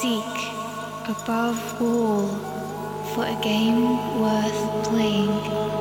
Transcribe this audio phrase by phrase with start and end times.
[0.00, 0.36] seek
[1.08, 2.28] above all
[3.14, 5.75] for a game worth playing.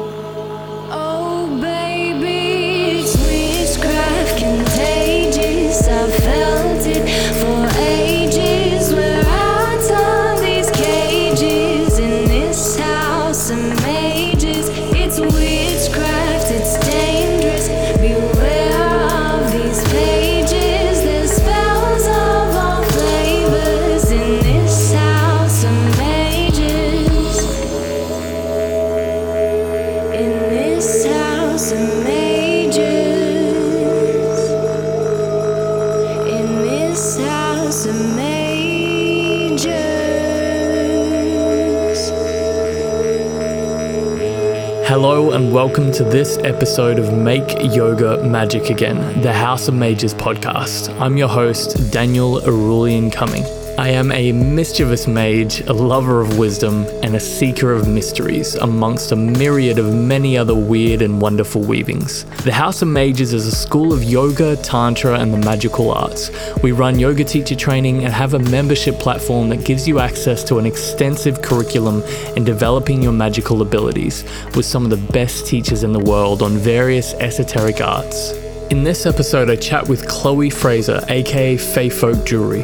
[45.56, 50.94] Welcome to this episode of Make Yoga Magick Again, the House of Mages podcast.
[51.00, 53.65] I'm your host, Daniel Erulian Cuming.
[53.78, 59.12] I am a mischievous mage, a lover of wisdom, and a seeker of mysteries, amongst
[59.12, 62.24] a myriad of many other weird and wonderful weavings.
[62.46, 66.32] The House of Mages is a school of yoga, tantra, and the magical arts.
[66.64, 70.58] We run yoga teacher training and have a membership platform that gives you access to
[70.58, 72.02] an extensive curriculum
[72.38, 74.24] in developing your magical abilities
[74.56, 78.32] with some of the best teachers in the world on various esoteric arts.
[78.72, 82.64] In this episode, I chat with Chloe Fraser, aka Fae Folk Jewelry.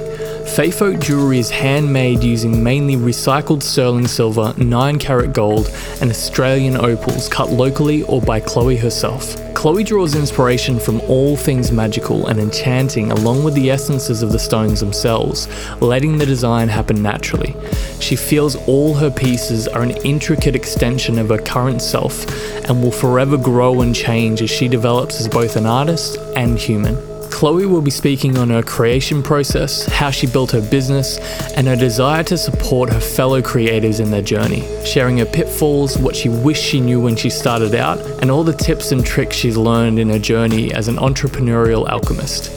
[0.55, 7.29] Fae jewelry is handmade using mainly recycled sterling silver, 9 carat gold, and Australian opals
[7.29, 9.37] cut locally or by Chloe herself.
[9.53, 14.39] Chloe draws inspiration from all things magical and enchanting, along with the essences of the
[14.39, 15.47] stones themselves,
[15.79, 17.55] letting the design happen naturally.
[18.01, 22.27] She feels all her pieces are an intricate extension of her current self
[22.67, 27.10] and will forever grow and change as she develops as both an artist and human.
[27.31, 31.17] Chloe will be speaking on her creation process, how she built her business,
[31.55, 36.15] and her desire to support her fellow creators in their journey, sharing her pitfalls, what
[36.15, 39.57] she wished she knew when she started out, and all the tips and tricks she's
[39.57, 42.51] learned in her journey as an entrepreneurial alchemist.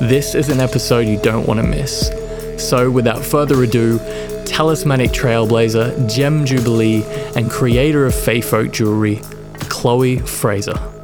[0.00, 2.10] This is an episode you don't want to miss.
[2.58, 3.98] So, without further ado,
[4.44, 7.04] talismanic trailblazer, gem jubilee,
[7.34, 9.22] and creator of Fae Folk jewelry,
[9.68, 10.95] Chloe Fraser.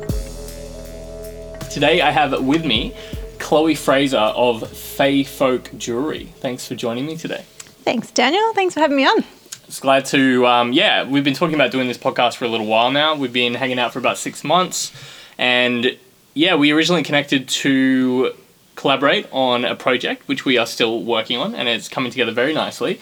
[1.73, 2.95] Today I have with me
[3.39, 6.27] Chloe Fraser of Fae Folk Jewelry.
[6.41, 7.47] Thanks for joining me today.
[7.83, 8.53] Thanks, Daniel.
[8.53, 9.25] Thanks for having me on.
[9.67, 12.67] It's glad to, um, yeah, we've been talking about doing this podcast for a little
[12.67, 13.15] while now.
[13.15, 14.93] We've been hanging out for about six months.
[15.39, 15.97] And
[16.35, 18.35] yeah, we originally connected to
[18.75, 22.53] collaborate on a project, which we are still working on, and it's coming together very
[22.53, 23.01] nicely.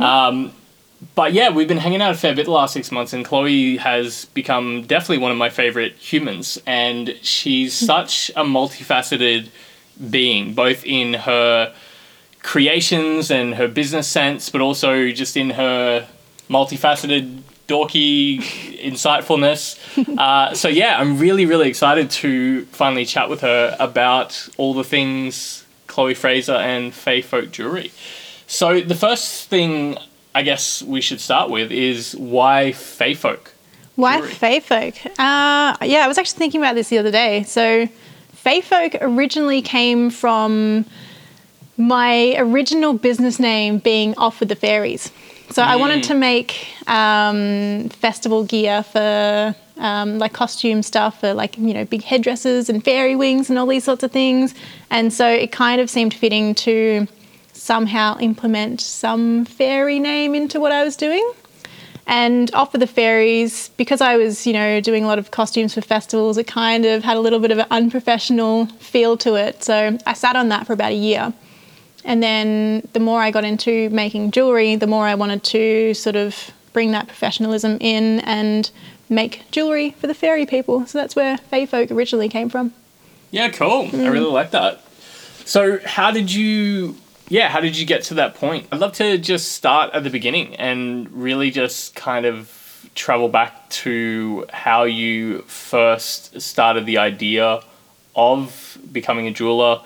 [0.00, 0.52] Um,
[1.14, 3.76] but yeah, we've been hanging out a fair bit the last six months, and Chloe
[3.76, 6.60] has become definitely one of my favorite humans.
[6.66, 9.48] And she's such a multifaceted
[10.10, 11.72] being, both in her
[12.42, 16.08] creations and her business sense, but also just in her
[16.48, 18.38] multifaceted, dorky
[18.80, 19.78] insightfulness.
[20.18, 24.84] Uh, so yeah, I'm really, really excited to finally chat with her about all the
[24.84, 27.92] things Chloe Fraser and Fae Folk Jewelry.
[28.46, 29.98] So the first thing
[30.38, 33.52] I guess we should start with is why Fae Folk?
[33.96, 34.34] Why Jewelry.
[34.34, 34.94] Fae Folk?
[35.18, 37.42] Uh, yeah, I was actually thinking about this the other day.
[37.42, 37.88] So,
[38.34, 40.84] Fae Folk originally came from
[41.76, 45.10] my original business name being Off with the Fairies.
[45.50, 51.58] So, I wanted to make um, festival gear for um, like costume stuff for like,
[51.58, 54.54] you know, big headdresses and fairy wings and all these sorts of things.
[54.88, 57.08] And so, it kind of seemed fitting to
[57.58, 61.32] somehow implement some fairy name into what I was doing.
[62.06, 65.74] And off with the fairies, because I was, you know, doing a lot of costumes
[65.74, 69.62] for festivals, it kind of had a little bit of an unprofessional feel to it.
[69.62, 71.34] So I sat on that for about a year.
[72.04, 76.16] And then the more I got into making jewelry, the more I wanted to sort
[76.16, 78.70] of bring that professionalism in and
[79.10, 80.86] make jewelry for the fairy people.
[80.86, 82.72] So that's where Fae Folk originally came from.
[83.30, 83.90] Yeah, cool.
[83.92, 84.32] I really mm.
[84.32, 84.80] like that.
[85.44, 86.96] So, how did you?
[87.28, 88.66] Yeah, how did you get to that point?
[88.72, 93.68] I'd love to just start at the beginning and really just kind of travel back
[93.70, 97.60] to how you first started the idea
[98.16, 99.82] of becoming a jeweler,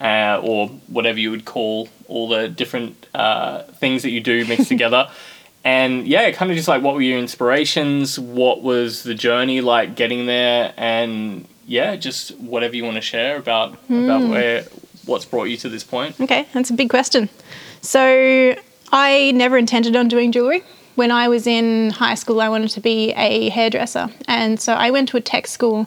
[0.00, 4.68] uh, or whatever you would call all the different uh, things that you do mixed
[4.68, 5.10] together.
[5.64, 8.18] And yeah, kind of just like what were your inspirations?
[8.18, 10.74] What was the journey like getting there?
[10.76, 14.64] And yeah, just whatever you want to share about about where
[15.06, 16.20] what's brought you to this point.
[16.20, 17.28] Okay, that's a big question.
[17.80, 18.54] So
[18.92, 20.62] I never intended on doing jewelry.
[20.94, 24.90] When I was in high school, I wanted to be a hairdresser, and so I
[24.90, 25.86] went to a tech school,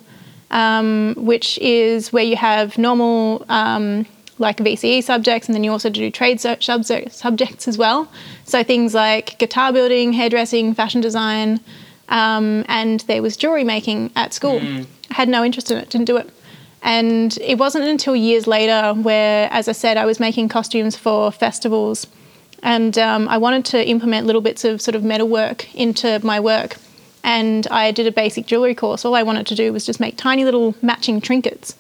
[0.50, 4.08] um, which is where you have normal um,
[4.40, 8.12] like VCE subjects, and then you also do trade subjects as well.
[8.46, 11.60] So things like guitar building, hairdressing, fashion design,
[12.10, 14.60] um, and there was jewelry making at school.
[15.12, 16.30] I had no interest in it, didn't do it.
[16.86, 21.32] And it wasn't until years later where, as I said, I was making costumes for
[21.32, 22.06] festivals
[22.62, 26.78] and um, I wanted to implement little bits of sort of metalwork into my work.
[27.24, 29.04] And I did a basic jewelry course.
[29.04, 31.76] All I wanted to do was just make tiny little matching trinkets.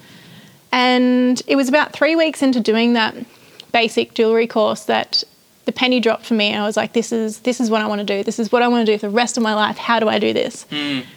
[0.72, 3.16] And it was about three weeks into doing that
[3.72, 5.24] basic jewelry course that
[5.66, 6.50] the penny dropped for me.
[6.50, 8.24] And I was like, this is this is what I want to do.
[8.24, 9.78] This is what I want to do for the rest of my life.
[9.78, 10.66] How do I do this?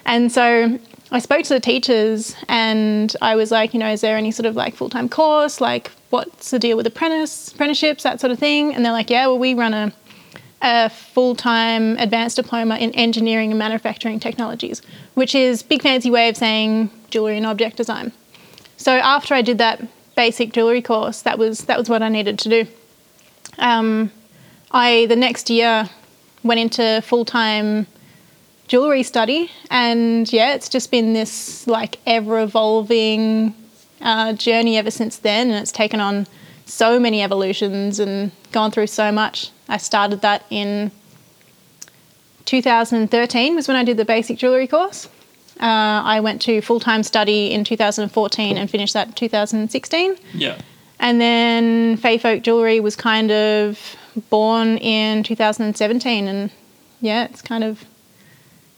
[0.05, 0.79] And so
[1.11, 4.47] I spoke to the teachers and I was like, you know, is there any sort
[4.47, 5.61] of like full time course?
[5.61, 8.75] Like, what's the deal with apprentice apprenticeships, that sort of thing?
[8.75, 9.93] And they're like, yeah, well, we run a
[10.61, 14.83] a full time advanced diploma in engineering and manufacturing technologies,
[15.15, 18.13] which is big fancy way of saying jewelry and object design.
[18.77, 19.81] So after I did that
[20.17, 22.67] basic jewelry course, that was that was what I needed to do.
[23.59, 24.11] Um,
[24.73, 25.89] I the next year
[26.43, 27.87] went into full time
[28.69, 33.55] jewelry study, and yeah, it's just been this like ever evolving
[34.01, 36.27] uh, journey ever since then, and it's taken on
[36.67, 39.51] so many evolutions and gone through so much.
[39.69, 40.93] I started that in
[42.45, 45.09] 2013 was when I did the basic jewelry course.
[45.61, 50.17] Uh, I went to full time study in 2014 and finished that in 2016.
[50.35, 50.59] Yeah.
[51.01, 53.97] And then Fae Folk Jewelry was kind of
[54.31, 56.51] born in 2017, and
[57.01, 57.85] yeah, it's kind of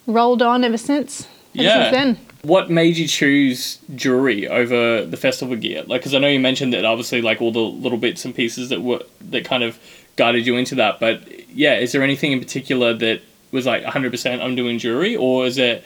[0.06, 1.26] rolled on ever since.
[1.55, 1.82] Ever Yeah.
[1.85, 2.19] since then.
[2.43, 5.82] What made you choose jewelry over the festival gear?
[5.87, 8.70] Like, because I know you mentioned that obviously, like all the little bits and pieces
[8.70, 9.00] that were
[9.31, 9.79] that kind of
[10.17, 11.00] guided you into that.
[11.00, 11.23] But
[11.55, 13.20] yeah, is there anything in particular that
[13.52, 15.85] was like 100% I'm doing jewelry, or is it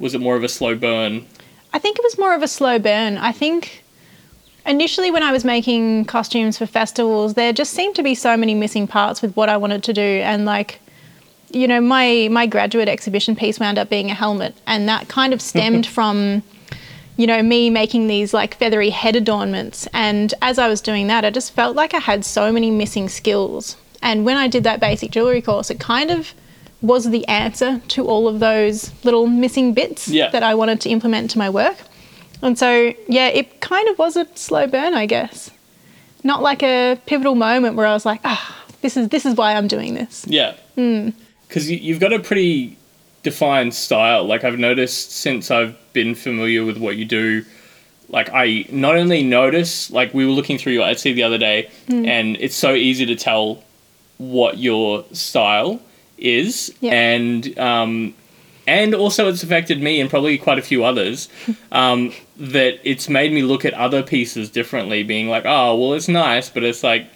[0.00, 1.24] was it more of a slow burn?
[1.72, 3.16] I think it was more of a slow burn.
[3.18, 3.84] I think
[4.66, 8.54] initially when I was making costumes for festivals, there just seemed to be so many
[8.54, 10.80] missing parts with what I wanted to do, and like,
[11.52, 15.32] you know, my my graduate exhibition piece wound up being a helmet, and that kind
[15.32, 16.42] of stemmed from.
[17.18, 19.86] You know, me making these like feathery head adornments.
[19.92, 23.10] And as I was doing that, I just felt like I had so many missing
[23.10, 23.76] skills.
[24.00, 26.32] And when I did that basic jewelry course, it kind of
[26.80, 30.30] was the answer to all of those little missing bits Yeah.
[30.30, 31.76] that I wanted to implement to my work.
[32.40, 35.50] And so, yeah, it kind of was a slow burn, I guess.
[36.24, 39.54] Not like a pivotal moment where I was like, ah, this is this is why
[39.54, 40.24] I'm doing this.
[40.26, 40.54] Yeah.
[40.76, 41.10] Hmm.
[41.52, 42.78] Because you, you've got a pretty
[43.22, 44.24] defined style.
[44.24, 47.44] Like I've noticed since I've been familiar with what you do.
[48.08, 51.68] Like I not only notice, like we were looking through your Etsy the other day,
[51.88, 52.06] Hmm.
[52.06, 53.62] and it's so easy to tell
[54.16, 55.78] what your style
[56.16, 56.92] is, Yeah.
[56.94, 58.14] and um,
[58.66, 61.28] and also it's affected me and probably quite a few others.
[61.72, 66.08] Um, that it's made me look at other pieces differently, being like, oh, well, it's
[66.08, 67.06] nice, but it's like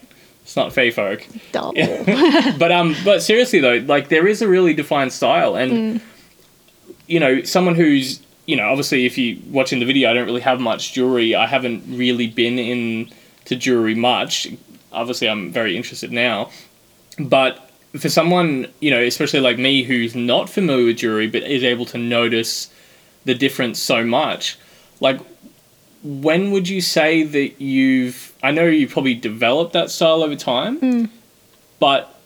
[0.46, 1.26] it's not Fae folk.
[1.50, 1.72] Dull.
[2.56, 6.00] but um but seriously though like there is a really defined style and
[7.08, 10.40] you know someone who's you know obviously if you watching the video i don't really
[10.40, 11.34] have much jewelry.
[11.34, 13.10] I haven't really been in
[13.46, 14.46] to jewelry much.
[14.92, 16.50] Obviously i'm very interested now.
[17.18, 17.68] But
[17.98, 21.86] for someone you know especially like me who's not familiar with jewelry but is able
[21.86, 22.70] to notice
[23.24, 24.56] the difference so much
[25.00, 25.20] like
[26.06, 30.78] when would you say that you've i know you've probably developed that style over time
[30.78, 31.04] hmm.
[31.80, 32.18] but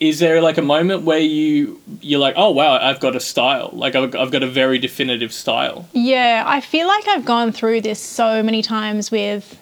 [0.00, 3.70] is there like a moment where you you're like oh wow i've got a style.
[3.72, 5.88] Like i've, I've got a very definitive style.
[5.92, 9.58] Yeah, I feel like I've gone through this so many times with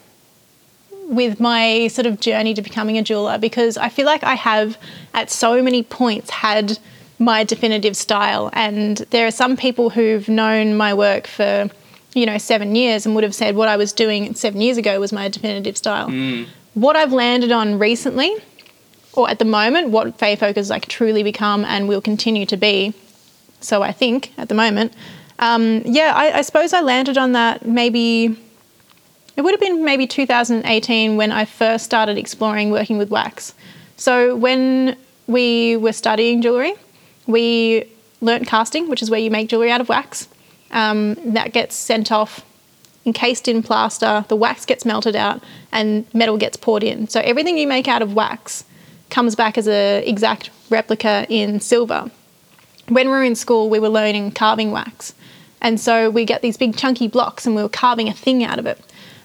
[1.09, 4.77] with my sort of journey to becoming a jeweler because I feel like I have
[5.15, 6.79] at so many points had
[7.19, 8.51] my definitive style.
[8.53, 11.71] And there are some people who've known my work for
[12.17, 14.99] you know 7 years and would have said what I was doing 7 years ago
[14.99, 16.09] was my definitive style.
[16.75, 18.35] What I've landed on recently
[19.13, 22.57] or at the moment what Fae Folk has like truly become and will continue to
[22.57, 22.95] be
[23.61, 24.93] so I think at the moment
[25.39, 28.37] um, yeah, I, I suppose I landed on that maybe.
[29.37, 33.53] It would have been maybe 2018 when I first started exploring working with wax.
[33.99, 34.97] So when
[35.27, 36.73] we were studying jewelry,
[37.27, 37.85] we
[38.23, 40.29] learnt casting, which is where you make jewelry out of wax.
[40.77, 42.45] Um, that gets sent off,
[43.05, 44.25] encased in plaster.
[44.29, 45.43] The wax gets melted out,
[45.73, 47.09] and metal gets poured in.
[47.09, 48.65] So everything you make out of wax
[49.11, 52.11] comes back as an exact replica in silver
[52.89, 55.15] when we were in school, we were learning carving wax.
[55.61, 58.59] And so we get these big chunky blocks and we were carving a thing out
[58.59, 58.81] of it.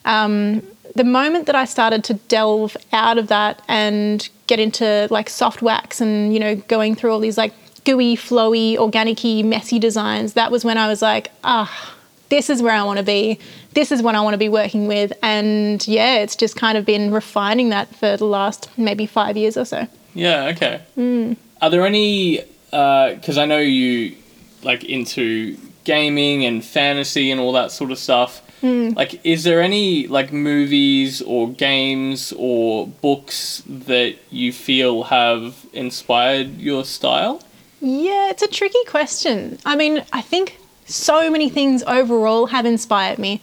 [0.06, 0.64] Um,
[0.96, 5.62] the moment that I started to delve out of that and get into like soft
[5.62, 7.54] wax and, you know, going through all these like
[7.84, 11.96] gooey, flowy, organic messy designs, that was when I was like, ah,
[12.30, 13.40] this is where I want to be.
[13.74, 15.14] This is what I want to be working with.
[15.22, 19.58] And yeah, it's just kind of been refining that for the last maybe five years
[19.58, 19.88] or so.
[20.14, 20.46] Yeah.
[20.56, 20.82] Okay.
[20.98, 21.38] Mm.
[21.62, 22.42] Are there any?
[22.72, 24.16] Uh, because I know you
[24.64, 28.42] like into gaming and fantasy and all that sort of stuff.
[28.62, 28.96] Mm.
[28.96, 36.60] Like, is there any like movies or games or books that you feel have inspired
[36.60, 37.42] your style?
[37.82, 39.58] Yeah, it's a tricky question.
[39.66, 43.42] I mean, I think so many things overall have inspired me.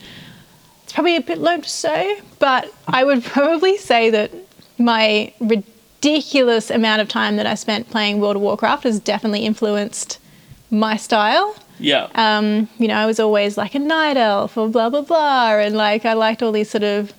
[0.84, 4.30] It's probably a bit low to say, but I would probably say that
[4.78, 10.18] my ridiculous amount of time that I spent playing World of Warcraft has definitely influenced
[10.70, 11.56] my style.
[11.80, 12.08] Yeah.
[12.14, 15.76] Um, you know, I was always like a night elf or blah blah blah, and
[15.76, 17.12] like I liked all these sort of,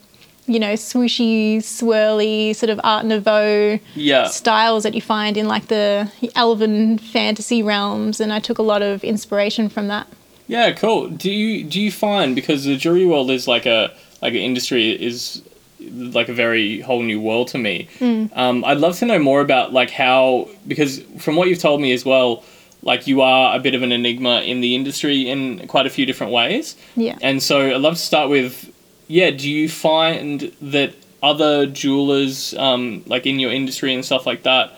[0.49, 4.27] you know, swooshy, swirly sort of Art Nouveau yeah.
[4.27, 8.81] styles that you find in like the elven fantasy realms, and I took a lot
[8.81, 10.07] of inspiration from that.
[10.47, 11.07] Yeah, cool.
[11.07, 14.89] Do you do you find because the jewelry world is like a like an industry
[14.89, 15.43] is
[15.79, 17.87] like a very whole new world to me.
[18.33, 21.93] Um, I'd love to know more about like how because from what you've told me
[21.93, 22.43] as well,
[22.81, 26.05] like you are a bit of an enigma in the industry in quite a few
[26.05, 26.75] different ways.
[26.95, 27.17] Yeah.
[27.21, 28.73] And so I'd love to start with,
[29.09, 34.43] yeah, do you find that other jewelers, um, like in your industry and stuff like
[34.43, 34.71] that,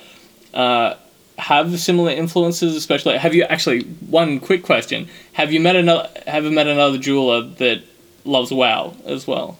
[0.53, 0.95] uh,
[1.37, 2.75] have similar influences?
[2.75, 5.09] Especially, have you actually one quick question?
[5.33, 6.09] Have you met another?
[6.25, 7.83] Have you met another jeweler that
[8.23, 9.59] loves WoW as well?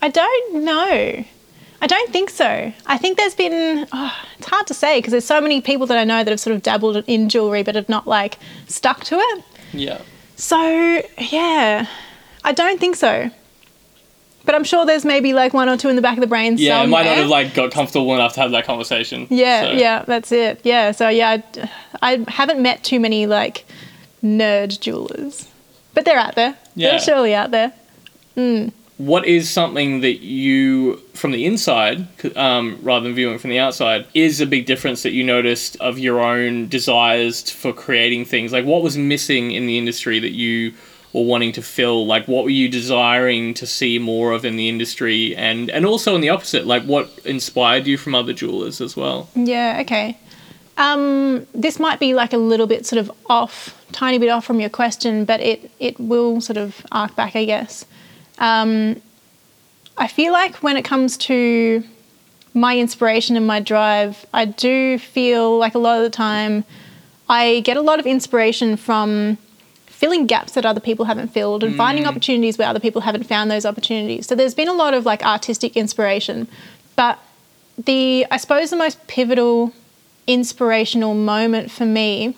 [0.00, 1.24] I don't know.
[1.80, 2.72] I don't think so.
[2.86, 5.98] I think there's been, oh, it's hard to say because there's so many people that
[5.98, 8.38] I know that have sort of dabbled in jewelry but have not like
[8.68, 9.44] stuck to it.
[9.72, 10.00] Yeah.
[10.36, 11.88] So, yeah,
[12.44, 13.30] I don't think so.
[14.44, 16.56] But I'm sure there's maybe like one or two in the back of the brain
[16.58, 19.28] Yeah, I might not have like got comfortable enough to have that conversation.
[19.30, 20.60] Yeah, so- yeah, that's it.
[20.64, 21.70] Yeah, so yeah, I,
[22.02, 23.64] I haven't met too many like
[24.22, 25.48] nerd jewelers,
[25.94, 26.56] but they're out there.
[26.74, 26.90] Yeah.
[26.90, 27.72] They're surely out there.
[28.98, 32.06] What is something that you, from the inside,
[32.36, 35.98] um, rather than viewing from the outside, is a big difference that you noticed of
[35.98, 38.52] your own desires for creating things?
[38.52, 40.74] Like, what was missing in the industry that you
[41.12, 42.06] were wanting to fill?
[42.06, 45.34] Like, what were you desiring to see more of in the industry?
[45.36, 49.28] And and also on the opposite, like, what inspired you from other jewelers as well?
[49.34, 50.18] Yeah, okay.
[50.78, 54.60] Um, this might be like a little bit sort of off, tiny bit off from
[54.60, 57.84] your question, but it it will sort of arc back, I guess.
[58.38, 59.00] Um,
[59.98, 61.84] I feel like when it comes to
[62.54, 66.64] my inspiration and my drive, I do feel like a lot of the time
[67.28, 69.38] I get a lot of inspiration from
[70.02, 73.48] filling gaps that other people haven't filled and finding opportunities where other people haven't found
[73.48, 74.26] those opportunities.
[74.26, 76.48] So there's been a lot of like artistic inspiration,
[76.96, 77.20] but
[77.78, 79.72] the I suppose the most pivotal
[80.26, 82.36] inspirational moment for me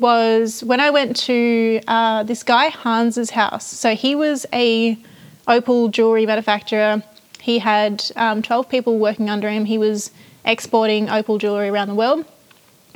[0.00, 3.66] was when I went to uh, this guy Hans's house.
[3.68, 4.98] So he was a
[5.46, 7.04] opal jewelry manufacturer.
[7.40, 9.66] He had um, 12 people working under him.
[9.66, 10.10] He was
[10.44, 12.24] exporting opal jewelry around the world,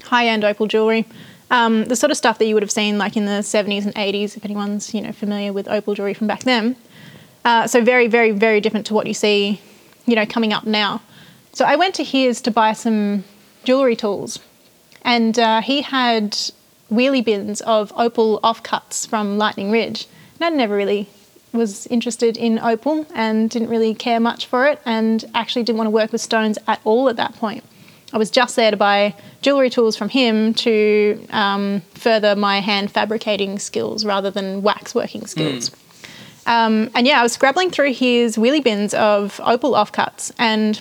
[0.03, 1.07] high end opal jewelry.
[1.51, 3.95] Um, the sort of stuff that you would have seen like in the 70s and
[3.95, 6.77] 80s, if anyone's you know familiar with opal jewelry from back then.
[7.45, 9.61] Uh, so very, very, very different to what you see,
[10.07, 11.01] you know, coming up now.
[11.53, 13.25] So I went to his to buy some
[13.65, 14.39] jewelry tools,
[15.03, 16.37] and uh, he had
[16.91, 20.07] wheelie bins of opal offcuts from Lightning Ridge.
[20.39, 21.09] And I'd never really
[21.53, 25.87] was interested in opal and didn't really care much for it, and actually didn't want
[25.87, 27.65] to work with stones at all at that point.
[28.13, 32.91] I was just there to buy jewelry tools from him to um, further my hand
[32.91, 35.71] fabricating skills rather than wax working skills.
[36.47, 40.81] Um, and yeah, I was scrabbling through his wheelie bins of opal offcuts, and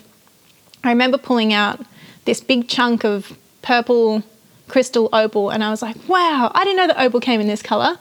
[0.83, 1.85] I remember pulling out
[2.25, 4.23] this big chunk of purple
[4.67, 7.61] crystal opal, and I was like, "Wow, I didn't know that opal came in this
[7.61, 7.97] color."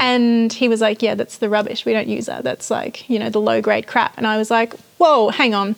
[0.00, 1.86] And he was like, "Yeah, that's the rubbish.
[1.86, 2.42] We don't use that.
[2.44, 5.76] That's like you know the low grade crap." And I was like, "Whoa, hang on,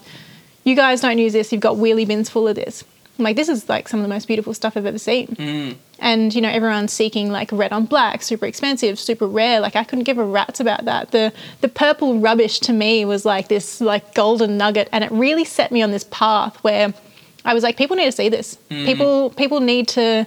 [0.68, 1.52] you guys don't use this.
[1.52, 2.84] You've got wheelie bins full of this."
[3.18, 5.76] I'm like, "This is like some of the most beautiful stuff I've ever seen." Mm.
[5.98, 9.82] and you know everyone's seeking like red on black super expensive super rare like i
[9.82, 13.80] couldn't give a rat's about that the the purple rubbish to me was like this
[13.80, 16.94] like golden nugget and it really set me on this path where
[17.44, 18.84] i was like people need to see this mm.
[18.86, 20.24] people people need to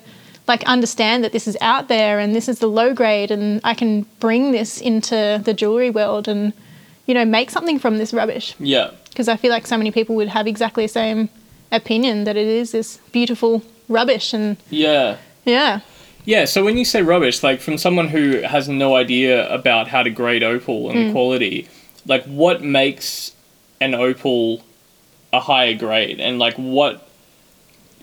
[0.48, 3.74] like understand that this is out there and this is the low grade and i
[3.74, 6.52] can bring this into the jewelry world and
[7.06, 8.92] you know make something from this rubbish Yeah.
[9.12, 11.30] Because I feel like so many people would have exactly the same
[11.72, 15.18] opinion that it is this beautiful rubbish and Yeah.
[15.46, 15.82] yeah
[16.25, 20.03] Yeah, so when you say rubbish, like from someone who has no idea about how
[20.03, 21.68] to grade opal and the quality,
[22.06, 23.34] like what makes
[23.80, 24.63] an opal
[25.34, 27.08] a higher grade and like what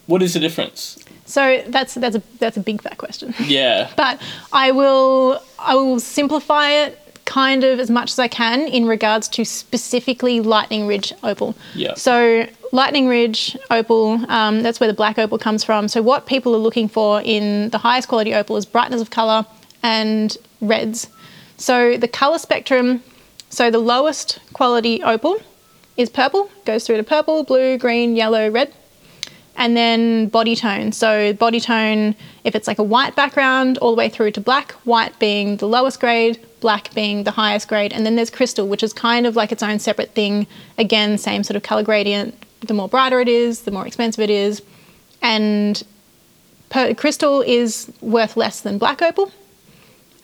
[0.06, 0.98] what is the difference?
[1.26, 3.34] So that's that's a that's a big fat question.
[3.44, 3.90] Yeah.
[3.96, 4.20] but
[4.52, 6.98] I will I will simplify it
[7.28, 11.54] kind of as much as I can in regards to specifically Lightning Ridge opal.
[11.74, 11.92] Yeah.
[11.94, 15.88] So Lightning Ridge opal, um, that's where the black opal comes from.
[15.88, 19.44] So what people are looking for in the highest quality opal is brightness of color
[19.82, 21.08] and reds.
[21.58, 23.02] So the color spectrum,
[23.50, 25.36] so the lowest quality opal
[25.98, 28.72] is purple, goes through to purple, blue, green, yellow, red
[29.58, 30.92] and then body tone.
[30.92, 34.72] So body tone, if it's like a white background, all the way through to black,
[34.84, 38.84] white being the lowest grade, black being the highest grade, and then there's crystal, which
[38.84, 40.46] is kind of like its own separate thing.
[40.78, 42.40] Again, same sort of color gradient.
[42.60, 44.62] The more brighter it is, the more expensive it is,
[45.20, 45.82] and
[46.70, 49.32] per- crystal is worth less than black opal.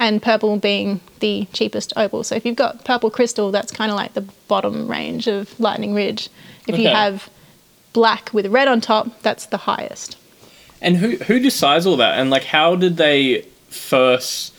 [0.00, 2.24] And purple being the cheapest opal.
[2.24, 5.94] So if you've got purple crystal, that's kind of like the bottom range of Lightning
[5.94, 6.28] Ridge.
[6.66, 7.30] If you have
[7.94, 10.18] black with red on top, that's the highest.
[10.82, 12.18] And who who decides all that?
[12.18, 14.52] And like, how did they first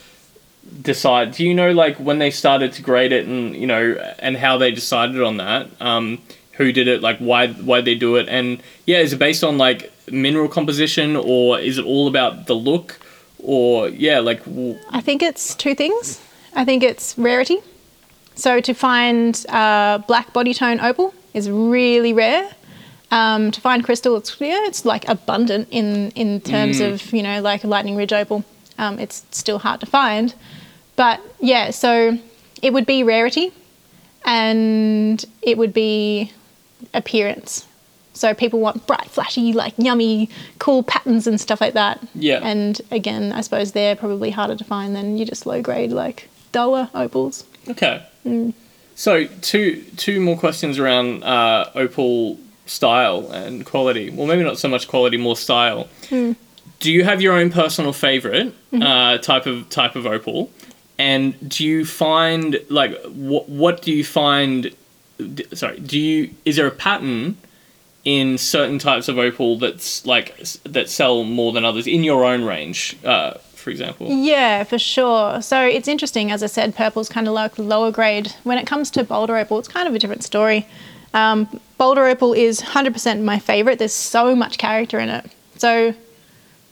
[0.81, 1.33] decide?
[1.33, 4.57] Do you know like when they started to grade it, and you know, and how
[4.57, 5.69] they decided on that?
[5.79, 6.19] Um,
[6.53, 7.01] who did it?
[7.01, 8.27] Like, why why they do it?
[8.27, 12.55] And yeah, is it based on like mineral composition, or is it all about the
[12.55, 12.99] look?
[13.39, 16.19] Or yeah, like w- I think it's two things.
[16.55, 17.59] I think it's rarity.
[18.33, 22.49] So to find uh, black body tone opal is really rare.
[23.11, 27.41] Um, to find crystal, it's yeah, it's like abundant in in terms of you know
[27.41, 28.43] like a lightning ridge opal.
[28.77, 30.33] Um, it's still hard to find,
[30.95, 31.69] but yeah.
[31.69, 32.17] So
[32.61, 33.53] it would be rarity,
[34.25, 36.31] and it would be
[36.93, 37.67] appearance.
[38.13, 42.01] So people want bright, flashy, like yummy, cool patterns and stuff like that.
[42.15, 42.39] Yeah.
[42.41, 46.29] And again, I suppose they're probably harder to find than you just low grade like
[46.53, 47.43] duller opals.
[47.69, 48.05] Okay.
[48.95, 54.09] So two two more questions around uh, opal style and quality.
[54.09, 55.87] Well, maybe not so much quality, more style.
[56.09, 60.51] Do you have your own personal favorite uh, type of type of opal?
[60.97, 64.71] And do you find like what what do you find?
[65.17, 67.37] d- Sorry, do you is there a pattern
[68.03, 72.23] in certain types of opal that's like s- that sell more than others in your
[72.25, 74.07] own range, uh, for example?
[74.09, 75.41] Yeah, for sure.
[75.41, 78.33] So it's interesting, as I said, purple's kind of like lower grade.
[78.43, 80.67] When it comes to boulder opal, it's kind of a different story.
[81.13, 83.79] Um, boulder opal is 100% my favorite.
[83.79, 85.29] There's so much character in it.
[85.57, 85.93] So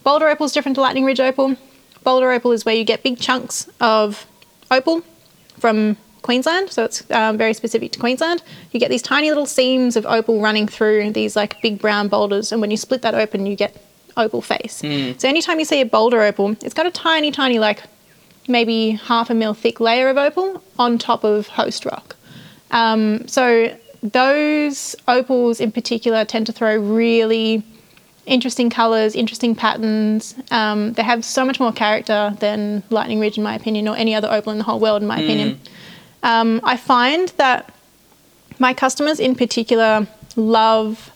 [0.03, 1.55] boulder opal is different to lightning ridge opal.
[2.03, 4.25] Boulder opal is where you get big chunks of
[4.69, 5.01] opal
[5.59, 8.43] from Queensland, so it's um, very specific to Queensland.
[8.71, 12.51] You get these tiny little seams of opal running through these like big brown boulders,
[12.51, 13.75] and when you split that open, you get
[14.17, 14.81] opal face.
[15.17, 17.83] So anytime you see a boulder opal, it's got a tiny, tiny like
[18.47, 22.15] maybe half a mil thick layer of opal on top of host rock.
[22.71, 27.63] Um, so those opals in particular tend to throw really
[28.25, 30.35] interesting colors, interesting patterns.
[30.51, 34.13] Um, they have so much more character than Lightning Ridge, in my opinion, or any
[34.13, 35.59] other opal in the whole world, in my opinion.
[36.21, 37.73] Um, I find that
[38.59, 41.11] my customers in particular love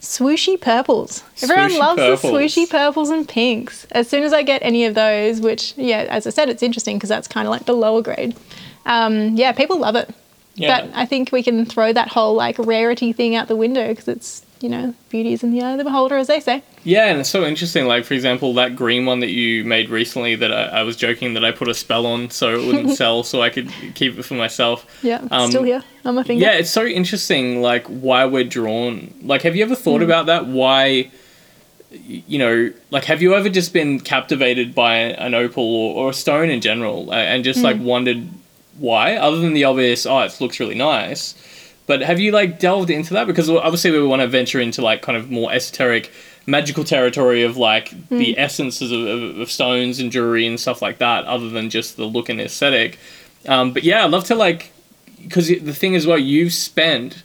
[0.00, 1.24] swooshy purples.
[1.42, 2.22] Everyone Swooshy loves purples.
[2.22, 3.86] the swooshy purples and pinks.
[3.90, 6.96] As soon as I get any of those, which, yeah, as I said, it's interesting
[6.96, 8.36] because that's kind of like the lower grade.
[8.84, 10.10] Um, yeah, people love it.
[10.56, 10.80] Yeah.
[10.86, 14.08] But I think we can throw that whole like rarity thing out the window because
[14.08, 16.62] it's, you know, beauty is in the eye of the beholder, as they say.
[16.82, 17.84] Yeah, and it's so interesting.
[17.86, 21.34] Like, for example, that green one that you made recently that I, I was joking
[21.34, 24.22] that I put a spell on so it wouldn't sell, so I could keep it
[24.22, 24.86] for myself.
[25.02, 26.42] Yeah, Um, still here on my finger.
[26.42, 29.12] Yeah, it's so interesting, like, why we're drawn.
[29.22, 30.46] Like, have you ever thought about that?
[30.46, 31.10] Why,
[31.92, 36.14] you know, like, have you ever just been captivated by an opal or, or a
[36.14, 37.64] stone in general uh, and just, Hmm.
[37.66, 38.28] like, wondered
[38.78, 39.16] why?
[39.16, 41.34] Other than the obvious, oh, it looks really nice.
[41.86, 43.26] But have you, like, delved into that?
[43.26, 46.10] Because obviously we want to venture into, like, kind of more esoteric,
[46.46, 48.18] magical territory of, like, Hmm.
[48.18, 51.96] the essences of, of, of stones and jewelry and stuff like that, other than just
[51.96, 52.98] the look and aesthetic.
[53.46, 54.72] Um, but yeah, I'd love to, like,
[55.22, 57.22] because the thing is well you've spent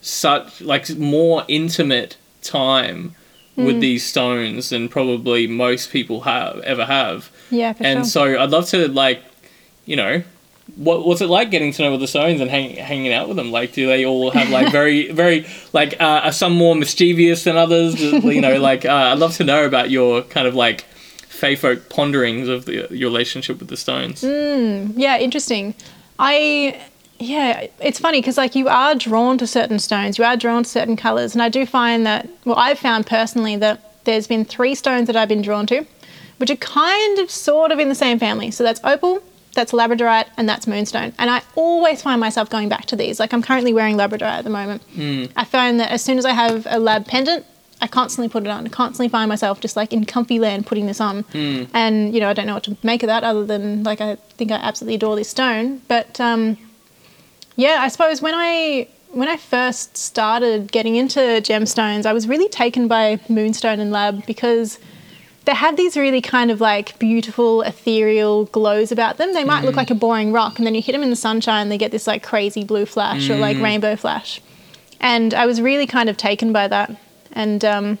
[0.00, 3.14] such like more intimate time
[3.56, 3.64] Hmm.
[3.66, 8.04] with these stones than probably most people have ever have Yeah, for and sure.
[8.34, 9.22] so i'd love to like
[9.84, 10.22] you know
[10.76, 13.50] what what's it like getting to know the stones and hang, hanging out with them
[13.50, 17.56] like do they all have like very very like uh, are some more mischievous than
[17.56, 20.82] others you know like uh, i'd love to know about your kind of like
[21.28, 24.22] fae folk ponderings of the, your relationship with the stones
[24.96, 25.74] Yeah, interesting.
[26.18, 26.80] I
[27.18, 30.68] yeah, it's funny because like you are drawn to certain stones, you are drawn to
[30.68, 34.74] certain colors, and I do find that well, I've found personally that there's been three
[34.74, 35.84] stones that I've been drawn to,
[36.38, 38.50] which are kind of sort of in the same family.
[38.50, 39.22] So that's opal,
[39.54, 41.12] that's labradorite, and that's moonstone.
[41.18, 43.20] And I always find myself going back to these.
[43.20, 44.82] Like I'm currently wearing labradorite at the moment.
[45.36, 47.44] I find that as soon as I have a lab pendant.
[47.80, 48.64] I constantly put it on.
[48.64, 51.24] I constantly find myself just like in comfy land putting this on.
[51.74, 54.14] And, you know, I don't know what to make of that other than like I
[54.36, 55.82] think I absolutely adore this stone.
[55.88, 56.58] But um,
[57.56, 62.48] yeah, I suppose when I when I first started getting into gemstones, I was really
[62.48, 64.78] taken by Moonstone and Lab because
[65.44, 69.32] they have these really kind of like beautiful ethereal glows about them.
[69.34, 71.68] They might look like a boring rock, and then you hit them in the sunshine,
[71.68, 74.40] they get this like crazy blue flash or like rainbow flash.
[75.00, 76.94] And I was really kind of taken by that.
[77.32, 77.98] And um,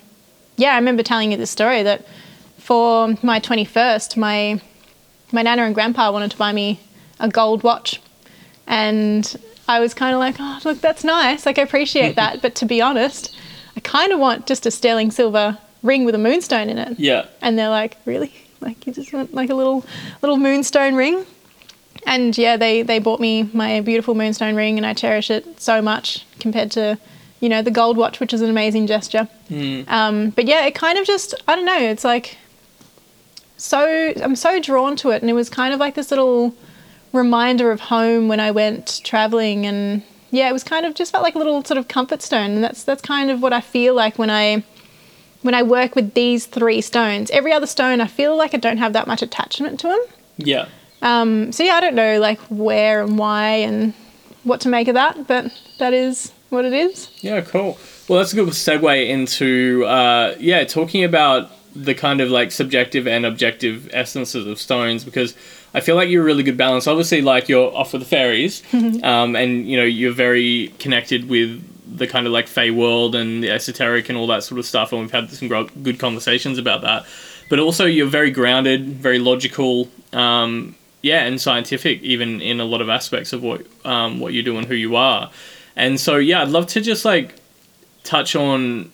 [0.56, 2.06] yeah, I remember telling you this story that
[2.58, 4.60] for my 21st, my
[5.32, 6.78] my nana and grandpa wanted to buy me
[7.18, 8.00] a gold watch.
[8.66, 11.46] And I was kind of like, oh, look, that's nice.
[11.46, 12.32] Like, I appreciate that.
[12.42, 13.34] But to be honest,
[13.76, 16.98] I kind of want just a sterling silver ring with a moonstone in it.
[16.98, 17.26] Yeah.
[17.40, 18.32] And they're like, really?
[18.60, 19.84] Like, you just want like a little
[20.22, 21.26] little moonstone ring?
[22.06, 25.80] And yeah, they, they bought me my beautiful moonstone ring, and I cherish it so
[25.80, 26.98] much compared to,
[27.40, 29.28] you know, the gold watch, which is an amazing gesture.
[29.86, 32.38] Um, but yeah, it kind of just, I don't know, it's like
[33.56, 35.22] so, I'm so drawn to it.
[35.22, 36.54] And it was kind of like this little
[37.12, 39.66] reminder of home when I went traveling.
[39.66, 42.52] And yeah, it was kind of just felt like a little sort of comfort stone.
[42.52, 44.64] And that's, that's kind of what I feel like when I,
[45.42, 47.30] when I work with these three stones.
[47.30, 50.00] Every other stone, I feel like I don't have that much attachment to them.
[50.38, 50.68] Yeah.
[51.02, 53.92] Um, so yeah, I don't know like where and why and
[54.44, 57.10] what to make of that, but that is what it is.
[57.20, 57.78] Yeah, cool.
[58.08, 63.06] Well, that's a good segue into uh, yeah, talking about the kind of like subjective
[63.06, 65.34] and objective essences of stones because
[65.74, 66.86] I feel like you're a really good balance.
[66.86, 68.62] Obviously, like you're off with the fairies,
[69.02, 71.62] um, and you know you're very connected with
[71.96, 74.92] the kind of like Fey world and the esoteric and all that sort of stuff,
[74.92, 77.06] and we've had some gro- good conversations about that.
[77.48, 82.80] But also, you're very grounded, very logical, um, yeah, and scientific, even in a lot
[82.80, 85.30] of aspects of what um, what you do and who you are.
[85.76, 87.36] And so, yeah, I'd love to just like
[88.04, 88.90] touch on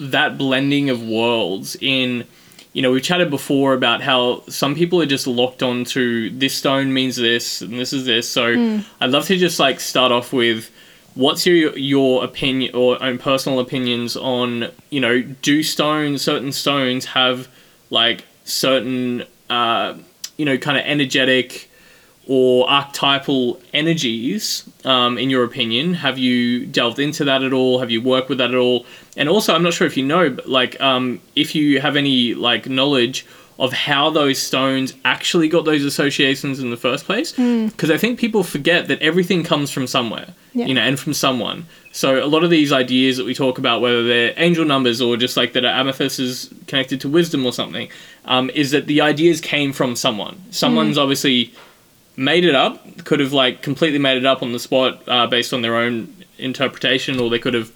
[0.00, 2.26] that blending of worlds in
[2.72, 6.54] you know we've chatted before about how some people are just locked on to this
[6.54, 10.32] stone means this and this is this so i'd love to just like start off
[10.32, 10.70] with
[11.14, 17.04] what's your your opinion or own personal opinions on you know do stones certain stones
[17.04, 17.48] have
[17.90, 19.94] like certain uh
[20.36, 21.70] you know kind of energetic
[22.26, 25.94] or archetypal energies, um, in your opinion?
[25.94, 27.80] Have you delved into that at all?
[27.80, 28.86] Have you worked with that at all?
[29.16, 32.34] And also, I'm not sure if you know, but like, um, if you have any
[32.34, 33.26] like knowledge
[33.58, 38.18] of how those stones actually got those associations in the first place, because I think
[38.18, 40.66] people forget that everything comes from somewhere, Yeah.
[40.66, 41.66] you know, and from someone.
[41.92, 45.16] So a lot of these ideas that we talk about, whether they're angel numbers or
[45.16, 47.88] just like that amethyst is connected to wisdom or something,
[48.24, 50.42] um, is that the ideas came from someone.
[50.50, 51.52] Someone's obviously
[52.16, 55.52] made it up could have like completely made it up on the spot uh, based
[55.52, 57.72] on their own interpretation or they could have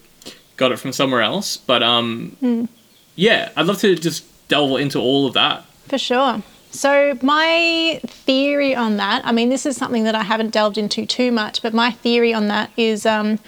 [0.57, 2.69] got it from somewhere else but um
[3.17, 6.42] yeah i'd love to just delve into all of that For sure.
[6.70, 11.07] So, my theory on that, I mean, this is something that I haven't delved into
[11.07, 13.38] too much, but my theory on that is um,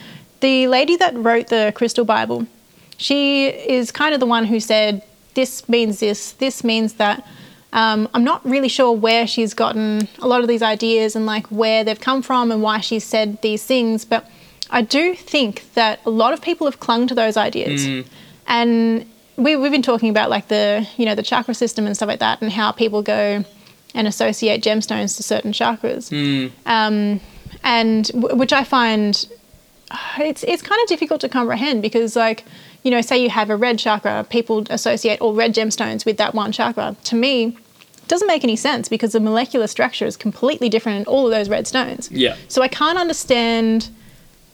[0.40, 2.46] the lady that wrote the Crystal Bible,
[2.96, 5.02] she is kind of the one who said,
[5.34, 7.26] this means this, this means that.
[7.72, 11.46] Um, I'm not really sure where she's gotten a lot of these ideas and like
[11.52, 14.28] where they've come from and why she's said these things, but
[14.70, 17.84] I do think that a lot of people have clung to those ideas.
[18.48, 19.06] And
[19.42, 22.20] we, we've been talking about like the you know the chakra system and stuff like
[22.20, 23.44] that and how people go
[23.94, 26.10] and associate gemstones to certain chakras.
[26.66, 27.20] Um,
[27.64, 29.26] and w- which i find
[30.18, 32.44] it's it's kind of difficult to comprehend because like
[32.84, 36.34] you know say you have a red chakra people associate all red gemstones with that
[36.34, 36.96] one chakra.
[37.04, 37.56] To me
[37.98, 41.32] it doesn't make any sense because the molecular structure is completely different in all of
[41.32, 42.10] those red stones.
[42.10, 42.36] Yeah.
[42.48, 43.88] So I can't understand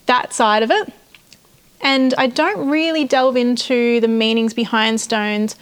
[0.07, 0.93] that side of it.
[1.81, 5.57] And I don't really delve into the meanings behind stones.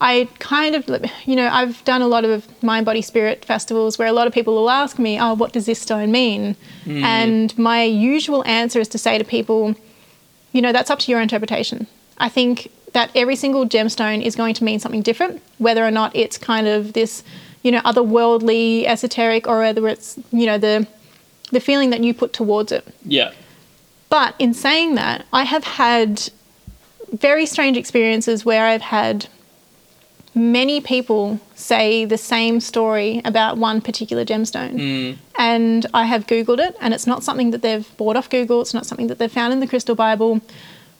[0.00, 0.88] I kind of,
[1.26, 4.32] you know, I've done a lot of mind, body, spirit festivals where a lot of
[4.32, 6.56] people will ask me, oh, what does this stone mean?
[6.84, 7.02] Mm.
[7.02, 9.74] And my usual answer is to say to people,
[10.52, 11.86] you know, that's up to your interpretation.
[12.16, 16.16] I think that every single gemstone is going to mean something different, whether or not
[16.16, 17.22] it's kind of this,
[17.62, 20.86] you know, otherworldly, esoteric, or whether it's, you know, the
[21.52, 22.86] the feeling that you put towards it.
[23.04, 23.32] yeah
[24.10, 26.28] But in saying that, I have had
[27.12, 29.26] very strange experiences where I've had
[30.34, 34.74] many people say the same story about one particular gemstone.
[34.74, 35.16] Mm.
[35.38, 38.74] And I have Googled it, and it's not something that they've bought off Google, it's
[38.74, 40.40] not something that they've found in the Crystal Bible,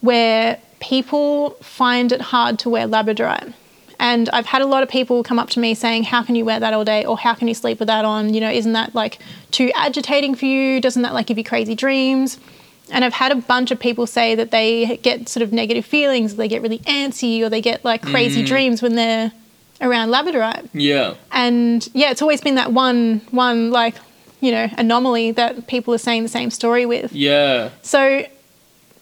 [0.01, 3.53] where people find it hard to wear labradorite.
[3.99, 6.43] And I've had a lot of people come up to me saying, How can you
[6.43, 7.05] wear that all day?
[7.05, 8.33] Or how can you sleep with that on?
[8.33, 9.19] You know, isn't that like
[9.51, 10.81] too agitating for you?
[10.81, 12.39] Doesn't that like give you crazy dreams?
[12.91, 16.35] And I've had a bunch of people say that they get sort of negative feelings,
[16.35, 18.47] they get really antsy, or they get like crazy mm.
[18.47, 19.31] dreams when they're
[19.81, 20.69] around labradorite.
[20.73, 21.15] Yeah.
[21.31, 23.95] And yeah, it's always been that one one like
[24.39, 27.13] you know anomaly that people are saying the same story with.
[27.13, 27.69] Yeah.
[27.81, 28.25] So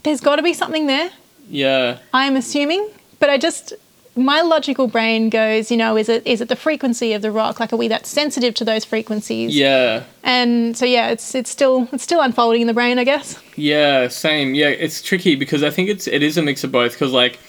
[0.04, 1.10] there's got to be something there.
[1.50, 2.00] Yeah.
[2.14, 3.74] I'm assuming, but I just
[4.20, 7.60] my logical brain goes, you know, is it is it the frequency of the rock?
[7.60, 9.56] Like, are we that sensitive to those frequencies?
[9.56, 10.04] Yeah.
[10.24, 13.42] And so yeah, it's it's still it's still unfolding in the brain, I guess.
[13.56, 14.54] Yeah, same.
[14.54, 16.94] Yeah, it's tricky because I think it's it is a mix of both.
[16.94, 17.40] Because like,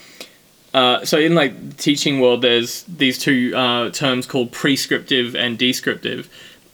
[0.73, 5.57] uh, so in like the teaching world, there's these two uh, terms called prescriptive and
[5.57, 6.29] descriptive.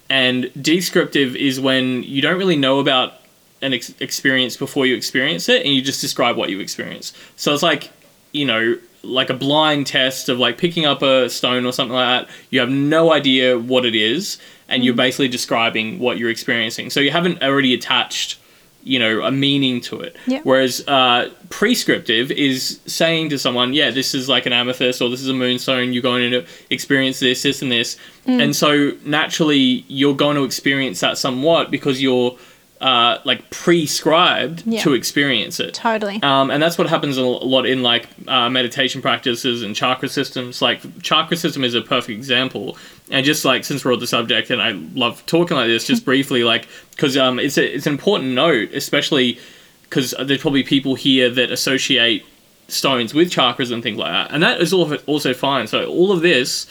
[0.10, 3.16] And descriptive is when you don't really know about
[3.62, 7.12] an ex- experience before you experience it, and you just describe what you experience.
[7.36, 7.90] So it's like,
[8.32, 12.26] you know, like a blind test of like picking up a stone or something like
[12.28, 12.36] that.
[12.50, 16.90] You have no idea what it is, and you're basically describing what you're experiencing.
[16.90, 18.40] So you haven't already attached
[18.84, 20.40] you know a meaning to it Yeah.
[20.44, 25.20] whereas uh, prescriptive is saying to someone yeah this is like an amethyst or this
[25.22, 30.16] is a moonstone you're going to experience this this and this and so naturally you're
[30.16, 32.38] going to experience that somewhat because you're
[32.80, 34.82] uh, like prescribed Yeah.
[34.84, 36.22] to experience it Totally.
[36.22, 40.62] um, and that's what happens a lot in like uh, meditation practices and chakra systems.
[40.62, 42.78] Like chakra system is a perfect example.
[43.10, 46.06] And just like since we're on the subject, and I love talking like this, just
[46.12, 49.40] briefly, like because um, it's a, it's an important note, especially
[49.84, 52.26] because there's probably people here that associate
[52.68, 55.66] stones with chakras and things like that, and that is al- also fine.
[55.68, 56.68] So all of this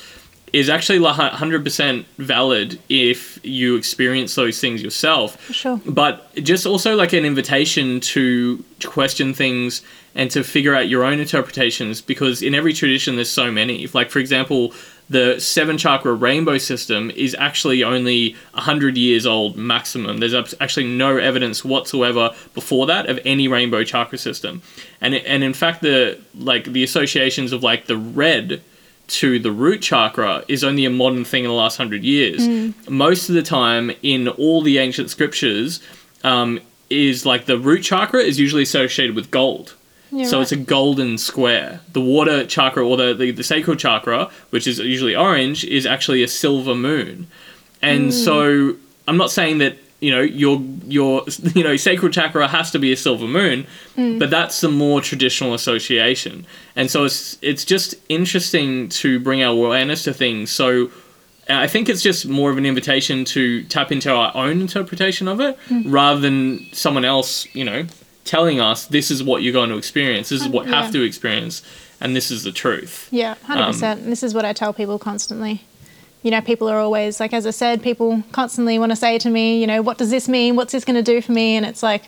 [0.53, 5.41] is actually like 100% valid if you experience those things yourself.
[5.41, 5.81] For sure.
[5.87, 9.83] but just also like an invitation to question things
[10.15, 13.87] and to figure out your own interpretations because in every tradition there's so many.
[13.89, 14.73] Like for example
[15.09, 20.19] the seven chakra rainbow system is actually only 100 years old maximum.
[20.19, 24.63] There's actually no evidence whatsoever before that of any rainbow chakra system.
[25.01, 28.63] And and in fact the like the associations of like the red
[29.09, 32.47] to the root chakra is only a modern thing in the last hundred years.
[32.89, 35.81] Most of the time, in all the ancient scriptures,
[36.25, 39.75] um, is like the root chakra is usually associated with gold.
[40.13, 40.43] You're so right.
[40.43, 41.81] it's a golden square.
[41.93, 46.23] The water chakra or the, the, the sacral chakra, which is usually orange, is actually
[46.23, 47.27] a silver moon.
[47.83, 52.71] And so I'm not saying that you know your your you know sacral chakra has
[52.71, 53.67] to be a silver moon,
[53.97, 54.19] hmm.
[54.21, 56.47] but that's the more traditional association.
[56.77, 60.53] And so it's it's just interesting to bring our awareness to things.
[60.53, 60.69] So
[61.51, 65.27] uh, I think it's just more of an invitation to tap into our own interpretation
[65.27, 65.91] of it hmm.
[65.91, 67.87] rather than someone else, you know,
[68.25, 70.83] telling us this is what you're going to experience, this is what you yeah.
[70.83, 71.63] have to experience,
[72.01, 73.09] and this is the truth.
[73.11, 74.07] Yeah, hundred Um, percent.
[74.07, 75.65] This is what I tell people constantly.
[76.27, 79.31] You know, people are always like, as I said, people constantly want to say to
[79.31, 80.57] me, you know, what does this mean?
[80.57, 81.55] What's this going to do for me?
[81.57, 82.03] And it's like,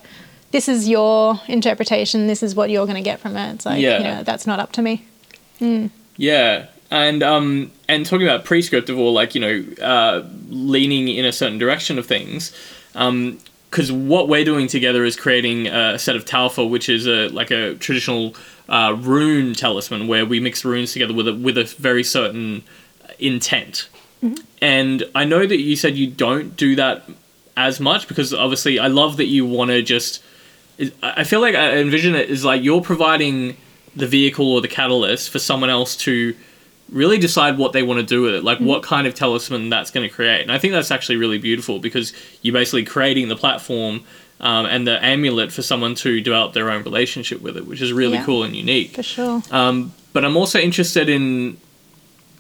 [0.51, 2.27] this is your interpretation.
[2.27, 3.55] This is what you're going to get from it.
[3.55, 3.99] It's like, Yeah.
[3.99, 5.05] you know, that's not up to me.
[6.17, 11.33] Yeah, and um, and talking about prescriptive or like you know uh, leaning in a
[11.33, 12.53] certain direction of things,
[12.97, 13.39] um,
[13.71, 17.53] because what we're doing together is creating a set of Talfa, which is a like
[17.53, 18.35] a traditional
[18.69, 22.65] uh, rune talisman where we mix runes together with a with a very certain
[23.21, 23.89] intent.
[24.61, 27.09] And I know that you said you don't do that
[27.57, 30.23] as much because obviously I love that you want to just.
[31.03, 33.57] I feel like I envision it is like you're providing
[33.97, 36.35] the vehicle or the catalyst for someone else to
[36.91, 39.91] really decide what they want to do with it, like what kind of talisman that's
[39.91, 40.41] going to create.
[40.43, 44.03] And I think that's actually really beautiful because you're basically creating the platform
[44.41, 47.93] um, and the amulet for someone to develop their own relationship with it, which is
[47.93, 48.25] really Yeah.
[48.25, 48.95] cool and unique.
[48.95, 49.43] For sure.
[49.51, 51.57] Um, but I'm also interested in,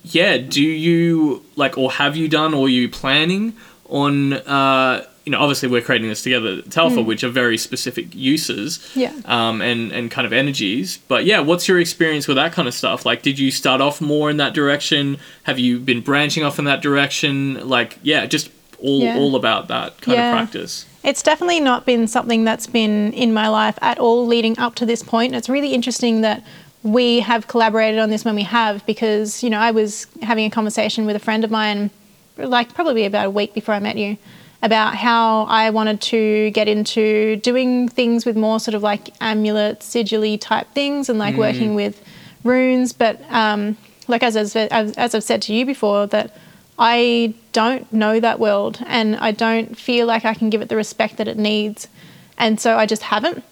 [0.04, 3.54] yeah, do you like, or have you done, or are you planning
[3.88, 8.14] on, uh, you know, obviously we're creating this together at Telfa, which are very specific
[8.14, 9.12] uses, Yeah.
[9.26, 10.98] um, and and kind of energies.
[11.08, 13.04] But yeah, what's your experience with that kind of stuff?
[13.04, 15.18] Like, did you start off more in that direction?
[15.44, 17.68] Have you been branching off in that direction?
[17.68, 19.18] Like, yeah, just all Yeah.
[19.18, 20.30] all about that kind Yeah.
[20.30, 20.86] of practice.
[21.04, 24.86] It's definitely not been something that's been in my life at all leading up to
[24.86, 25.34] this point.
[25.34, 26.42] It's really interesting that
[26.82, 30.50] we have collaborated on this when we have because, you know, I was having a
[30.50, 31.90] conversation with a friend of mine,
[32.36, 34.16] like probably about a week before I met you,
[34.62, 39.80] about how I wanted to get into doing things with more sort of like amulet,
[39.80, 42.02] sigilly type things and like working with
[42.44, 42.92] runes.
[42.92, 46.36] But um, like as, as, as I've said to you before, that
[46.78, 50.76] I don't know that world and I don't feel like I can give it the
[50.76, 51.88] respect that it needs.
[52.36, 53.42] And so I just haven't.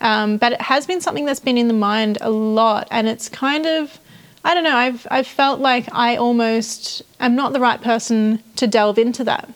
[0.00, 2.88] Um, but it has been something that's been in the mind a lot.
[2.90, 3.98] And it's kind of,
[4.44, 8.66] I don't know, I've, I've felt like I almost am not the right person to
[8.66, 9.48] delve into that.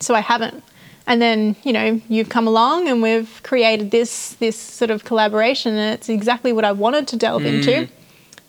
[0.00, 0.62] So I haven't.
[1.06, 5.74] And then you know you've come along and we've created this this sort of collaboration,
[5.74, 7.88] and it's exactly what I wanted to delve into.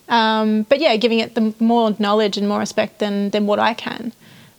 [0.08, 3.74] Um, but yeah, giving it the more knowledge and more respect than than what I
[3.74, 4.12] can.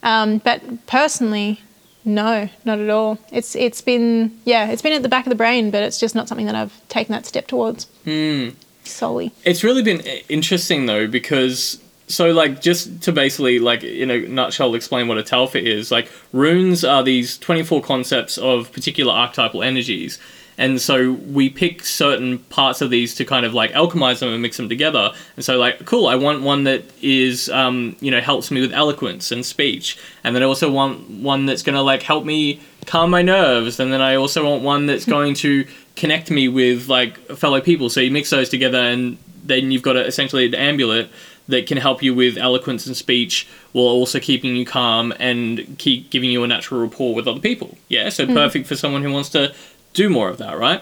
[0.03, 1.61] Um, but personally,
[2.05, 3.17] no, not at all.
[3.31, 6.15] It's it's been yeah, it's been at the back of the brain, but it's just
[6.15, 8.53] not something that I've taken that step towards Mm.
[8.83, 9.31] solely.
[9.43, 14.75] It's really been interesting though because so like just to basically like in a nutshell
[14.75, 20.19] explain what a talfa is like runes are these 24 concepts of particular archetypal energies
[20.57, 24.41] and so we pick certain parts of these to kind of like alchemize them and
[24.41, 25.11] mix them together.
[25.35, 28.73] And so like cool i want one that is um, you know helps me with
[28.73, 29.97] eloquence and speech.
[30.23, 33.79] And then i also want one that's going to like help me calm my nerves.
[33.79, 37.89] And then i also want one that's going to connect me with like fellow people.
[37.89, 41.09] So you mix those together and then you've got a, essentially an amulet
[41.47, 46.09] that can help you with eloquence and speech while also keeping you calm and keep
[46.09, 47.77] giving you a natural rapport with other people.
[47.87, 49.53] Yeah, so perfect for someone who wants to
[49.95, 50.81] do more of that, right?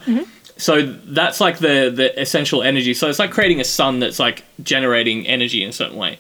[0.58, 0.82] So
[1.21, 2.93] that's like the the essential energy.
[2.93, 6.19] So it's like creating a sun that's like generating energy in a certain way.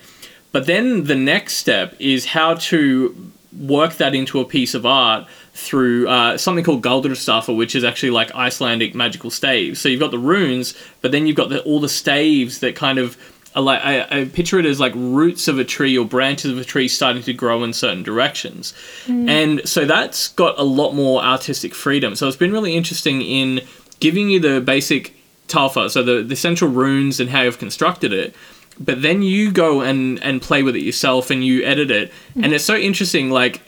[0.51, 5.27] But then the next step is how to work that into a piece of art
[5.53, 9.79] through uh, something called Galdurstaffa, which is actually like Icelandic magical staves.
[9.79, 12.97] So you've got the runes, but then you've got the, all the staves that kind
[12.97, 13.17] of
[13.61, 16.63] like I, I picture it as like roots of a tree or branches of a
[16.63, 18.73] tree starting to grow in certain directions,
[19.05, 19.29] mm.
[19.29, 22.15] and so that's got a lot more artistic freedom.
[22.15, 23.61] So it's been really interesting in
[23.99, 25.15] giving you the basic
[25.47, 28.35] talfa, so the the central runes and how you've constructed it,
[28.79, 32.11] but then you go and and play with it yourself and you edit it.
[32.35, 32.45] Mm.
[32.45, 33.61] And it's so interesting like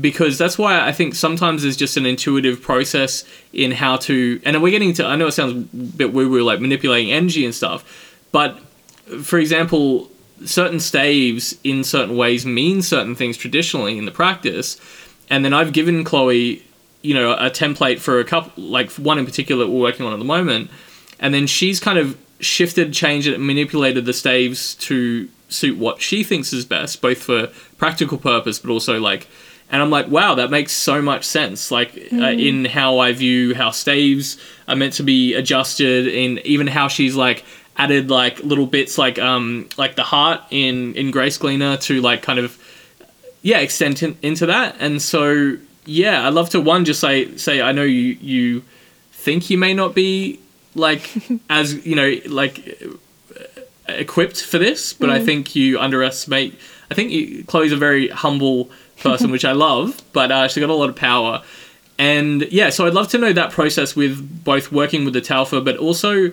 [0.00, 4.62] because that's why I think sometimes there's just an intuitive process in how to and
[4.62, 7.52] we're getting to I know it sounds a bit woo woo like manipulating energy and
[7.54, 7.84] stuff
[8.30, 8.60] but
[9.22, 10.10] for example
[10.44, 14.80] certain staves in certain ways mean certain things traditionally in the practice
[15.28, 16.64] and then I've given Chloe
[17.02, 20.18] you know a template for a couple like one in particular we're working on at
[20.18, 20.70] the moment
[21.18, 26.00] and then she's kind of shifted, changed it, and manipulated the staves to suit what
[26.00, 29.28] she thinks is best, both for practical purpose, but also like.
[29.72, 31.70] And I'm like, wow, that makes so much sense.
[31.70, 34.36] Like uh, in how I view how staves
[34.66, 37.44] are meant to be adjusted, in even how she's like
[37.80, 42.20] added like little bits like um like the heart in in Grace Gleaner to like
[42.22, 42.58] kind of
[43.42, 44.76] yeah extend in, into that.
[44.80, 48.62] And so yeah, I'd love to one just say say I know you you
[49.12, 50.40] think you may not be
[50.74, 51.10] like
[51.50, 52.78] as you know like
[53.88, 56.56] equipped for this but i think you underestimate
[56.92, 60.70] i think you, chloe's a very humble person which i love but uh, she's got
[60.70, 61.42] a lot of power
[61.98, 65.62] and yeah so i'd love to know that process with both working with the talfa
[65.64, 66.30] but also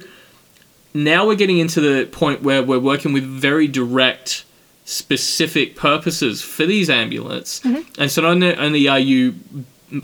[1.03, 4.43] now we're getting into the point where we're working with very direct
[4.85, 7.81] specific purposes for these amulets mm-hmm.
[8.01, 9.35] and so not only- only are you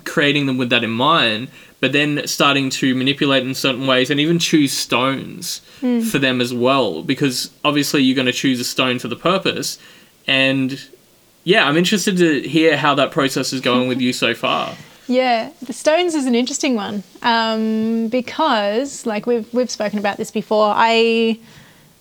[0.03, 4.19] creating them with that in mind, but then starting to manipulate in certain ways and
[4.19, 6.01] even choose stones hmm.
[6.01, 7.03] for them as well.
[7.03, 9.77] Because obviously you're going to choose a stone for the purpose.
[10.25, 10.81] And
[11.43, 14.75] yeah, I'm interested to hear how that process is going with you so far.
[15.13, 20.31] Yeah, the stones is an interesting one um, because, like we've we've spoken about this
[20.31, 21.37] before, I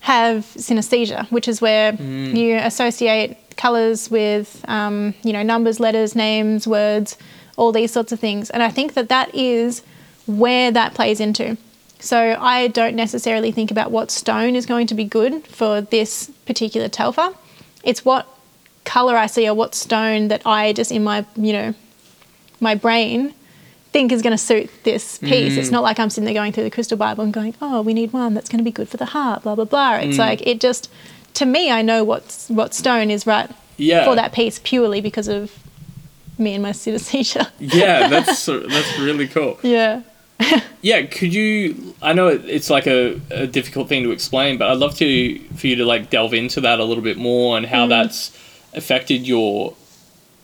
[0.00, 1.92] have synesthesia, which is where
[2.36, 7.18] you associate colors with um, you know numbers, letters, names, words,
[7.58, 9.82] all these sorts of things, and I think that that is
[10.26, 11.58] where that plays into.
[11.98, 16.30] So I don't necessarily think about what stone is going to be good for this
[16.46, 17.36] particular telfa.
[17.84, 18.26] It's what
[18.84, 21.74] color I see or what stone that I just in my you know
[22.62, 23.34] my brain
[23.92, 25.56] think is going to suit this piece.
[25.58, 25.72] It's mm.
[25.72, 28.12] not like I'm sitting there going through the crystal Bible and going, "Oh, we need
[28.12, 29.96] one that's going to be good for the heart." Blah blah blah.
[29.96, 30.20] It's mm.
[30.20, 30.90] like it just
[31.34, 34.04] to me, I know what what stone is right Yeah.
[34.04, 35.58] for that piece purely because of
[36.38, 37.50] me and my synesthesia.
[37.58, 39.58] Yeah, that's that's really cool.
[39.62, 40.02] yeah.
[40.80, 41.94] Yeah, could you?
[42.02, 45.66] I know it's like a, a difficult thing to explain, but I'd love to for
[45.66, 47.90] you to like delve into that a little bit more and how mm.
[47.90, 48.36] that's
[48.74, 49.74] affected your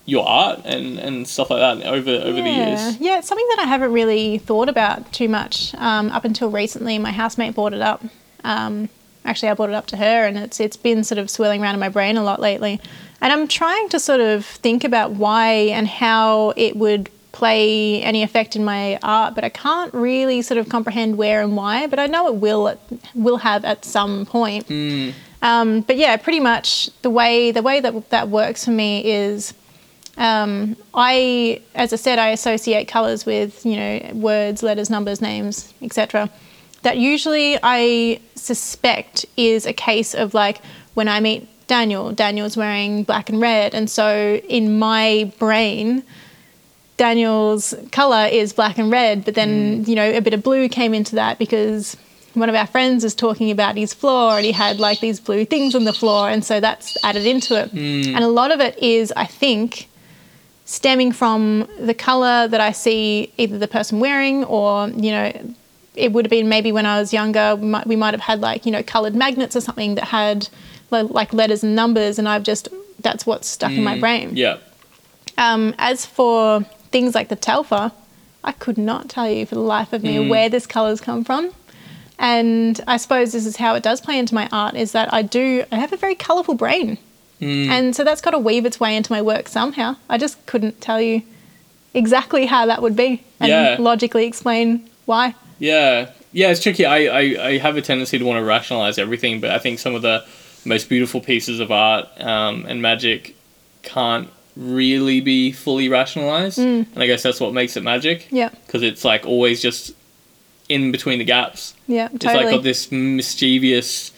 [0.09, 2.99] your art and, and stuff like that over over the years.
[2.99, 6.99] Yeah, it's something that I haven't really thought about too much um, up until recently.
[6.99, 8.03] My housemate brought it up.
[8.43, 8.89] Um,
[9.27, 11.75] actually, I brought it up to her, and it's it's been sort of swirling around
[11.75, 12.81] in my brain a lot lately.
[13.21, 18.23] And I'm trying to sort of think about why and how it would play any
[18.23, 21.87] effect in my art, but I can't really sort of comprehend where and why.
[21.87, 22.79] But I know it will at,
[23.15, 24.67] will have at some point.
[25.43, 29.53] Um, but yeah, pretty much the way the way that that works for me is
[30.19, 35.73] um, I, as I said, I associate colours with you know words, letters, numbers, names,
[35.81, 36.29] etc.
[36.83, 40.61] That usually I suspect is a case of like
[40.95, 46.03] when I meet Daniel, Daniel's wearing black and red, and so in my brain,
[46.97, 50.95] Daniel's color is black and red, but then you know a bit of blue came
[50.95, 51.97] into that because
[52.35, 55.45] one of our friends was talking about his floor and he had like these blue
[55.45, 57.73] things on the floor, and so that's added into it.
[58.17, 59.89] And a lot of it is, I think,
[60.69, 65.55] stemming from the color that I see either the person wearing or you know
[65.95, 68.43] it would have been maybe when I was younger we might, we might have had
[68.43, 70.51] like you know colored magnets or something that had
[70.91, 72.69] li- like letters and numbers and I've just
[73.01, 74.37] that's what's stuck in my brain.
[74.37, 74.59] Yeah.
[75.39, 76.61] Um, as for
[76.91, 77.93] things like the Telfa,
[78.45, 81.51] I could not tell you for the life of me where this colours come from.
[82.19, 85.23] And I suppose this is how it does play into my art is that I
[85.23, 86.99] do I have a very colourful brain.
[87.41, 89.97] And so that's got to weave its way into my work somehow.
[90.09, 91.23] I just couldn't tell you
[91.95, 93.77] exactly how that would be and Yeah.
[93.79, 95.35] logically explain why.
[95.59, 96.85] Yeah, yeah, it's tricky.
[96.85, 99.95] I, I, I have a tendency to want to rationalize everything, but I think some
[99.95, 100.25] of the
[100.65, 103.35] most beautiful pieces of art um, and magic
[103.83, 108.27] can't really be fully rationalized, and I guess that's what makes it magic.
[108.31, 108.49] Yeah.
[108.67, 109.95] because it's like always just
[110.69, 111.75] in between the gaps.
[111.87, 112.35] Yeah, totally.
[112.35, 114.13] It's like got this mischievous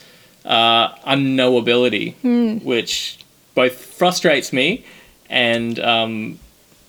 [0.51, 2.59] uh, unknowability, Hmm.
[2.59, 3.19] which
[3.55, 4.85] both frustrates me
[5.29, 6.39] and um,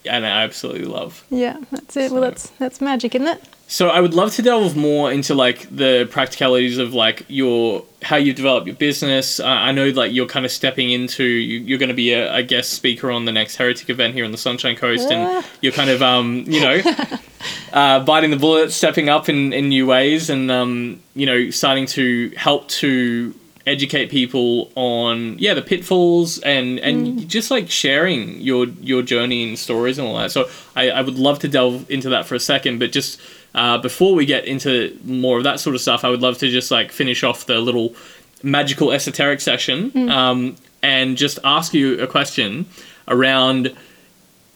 [0.05, 1.23] and I absolutely love.
[1.29, 2.11] yeah, that's it.
[2.11, 3.41] Well, that's that's magic, isn't it?
[3.67, 8.17] So I would love to delve more into like the practicalities of like your how
[8.17, 9.39] you develop your business.
[9.39, 12.35] Uh, I know like you're kind of stepping into you, you're going to be a,
[12.35, 15.45] a guest speaker on the next Heretic event here on the Sunshine Coast, and Ah.
[15.61, 16.81] you're kind of um you know
[17.73, 21.85] uh, biting the bullet, stepping up in in new ways, and um you know starting
[21.85, 23.33] to help to
[23.67, 29.57] educate people on yeah the pitfalls and and just like sharing your your journey and
[29.59, 30.31] stories and all that.
[30.31, 33.19] So I, I would love to delve into that for a second but just
[33.53, 36.49] uh, before we get into more of that sort of stuff I would love to
[36.49, 37.95] just like finish off the little
[38.43, 42.65] magical esoteric session um, and just ask you a question
[43.07, 43.75] around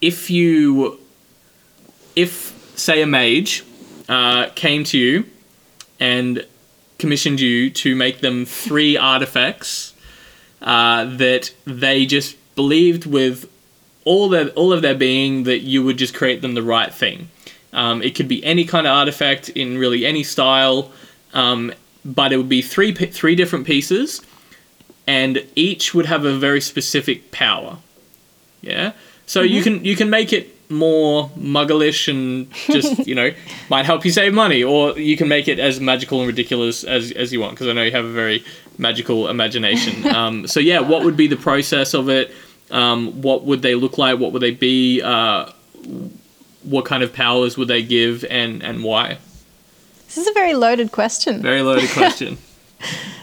[0.00, 0.98] if you
[2.16, 3.64] if say a mage
[4.08, 5.24] uh, came to you
[6.00, 6.44] and
[6.98, 9.94] commissioned you to make them three artifacts
[10.62, 13.50] uh, that they just believed with
[14.04, 17.28] all their all of their being that you would just create them the right thing.
[17.72, 20.92] Um, it could be any kind of artifact in really any style,
[21.34, 21.72] um,
[22.04, 24.22] but it would be three three different pieces,
[25.06, 27.78] and each would have a very specific power.
[28.62, 28.92] Yeah,
[29.26, 33.30] so you can you can make it more muggleish and just you know
[33.70, 37.12] might help you save money, or you can make it as magical and ridiculous as
[37.12, 38.44] as you want because I know you have a very
[38.78, 40.06] magical imagination.
[40.14, 42.32] um, so yeah, what would be the process of it?
[42.70, 44.18] Um, what would they look like?
[44.18, 45.02] What would they be?
[45.02, 45.50] Uh,
[46.62, 49.18] what kind of powers would they give, and and why?
[50.06, 51.42] This is a very loaded question.
[51.42, 52.38] Very loaded question.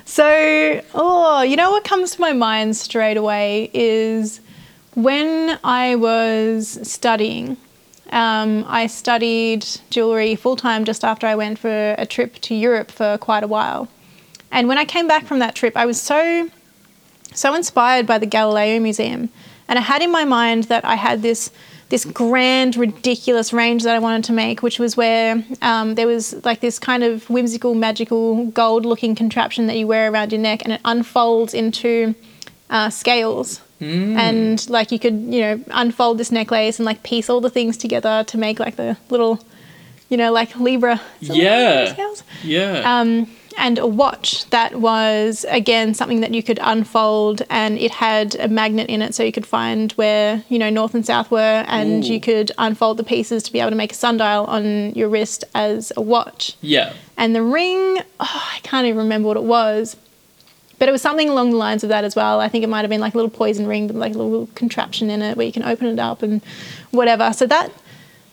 [0.05, 4.41] So, oh, you know what comes to my mind straight away is
[4.95, 7.57] when I was studying.
[8.11, 12.91] Um, I studied jewelry full time just after I went for a trip to Europe
[12.91, 13.87] for quite a while.
[14.51, 16.49] And when I came back from that trip, I was so
[17.33, 19.29] so inspired by the Galileo Museum,
[19.67, 21.49] and I had in my mind that I had this
[21.89, 26.43] this grand, ridiculous range that I wanted to make, which was where um, there was
[26.45, 30.73] like this kind of whimsical, magical, gold-looking contraption that you wear around your neck, and
[30.73, 32.15] it unfolds into
[32.69, 33.61] uh, scales.
[33.83, 37.77] And like you could, you know, unfold this necklace and like piece all the things
[37.77, 39.39] together to make like the little,
[40.09, 41.01] you know, like Libra.
[41.19, 41.91] Yeah.
[41.93, 42.23] scales?
[42.43, 42.99] Yeah.
[42.99, 43.27] um,
[43.57, 48.47] and a watch that was again something that you could unfold and it had a
[48.47, 52.03] magnet in it so you could find where you know north and south were and
[52.03, 52.13] Ooh.
[52.13, 55.43] you could unfold the pieces to be able to make a sundial on your wrist
[55.53, 56.93] as a watch yeah.
[57.17, 59.95] and the ring oh, i can't even remember what it was
[60.79, 62.81] but it was something along the lines of that as well i think it might
[62.81, 65.45] have been like a little poison ring but like a little contraption in it where
[65.45, 66.41] you can open it up and
[66.91, 67.71] whatever so that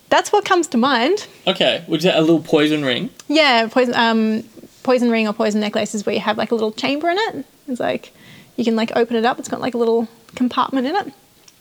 [0.08, 1.84] that's what comes to mind Okay.
[1.86, 3.10] Was that a little poison ring?
[3.28, 4.42] yeah, poison um,
[4.82, 7.44] poison ring or poison necklace is where you have like a little chamber in it.
[7.68, 8.12] It's like
[8.56, 9.38] you can like open it up.
[9.38, 11.12] It's got like a little compartment in it.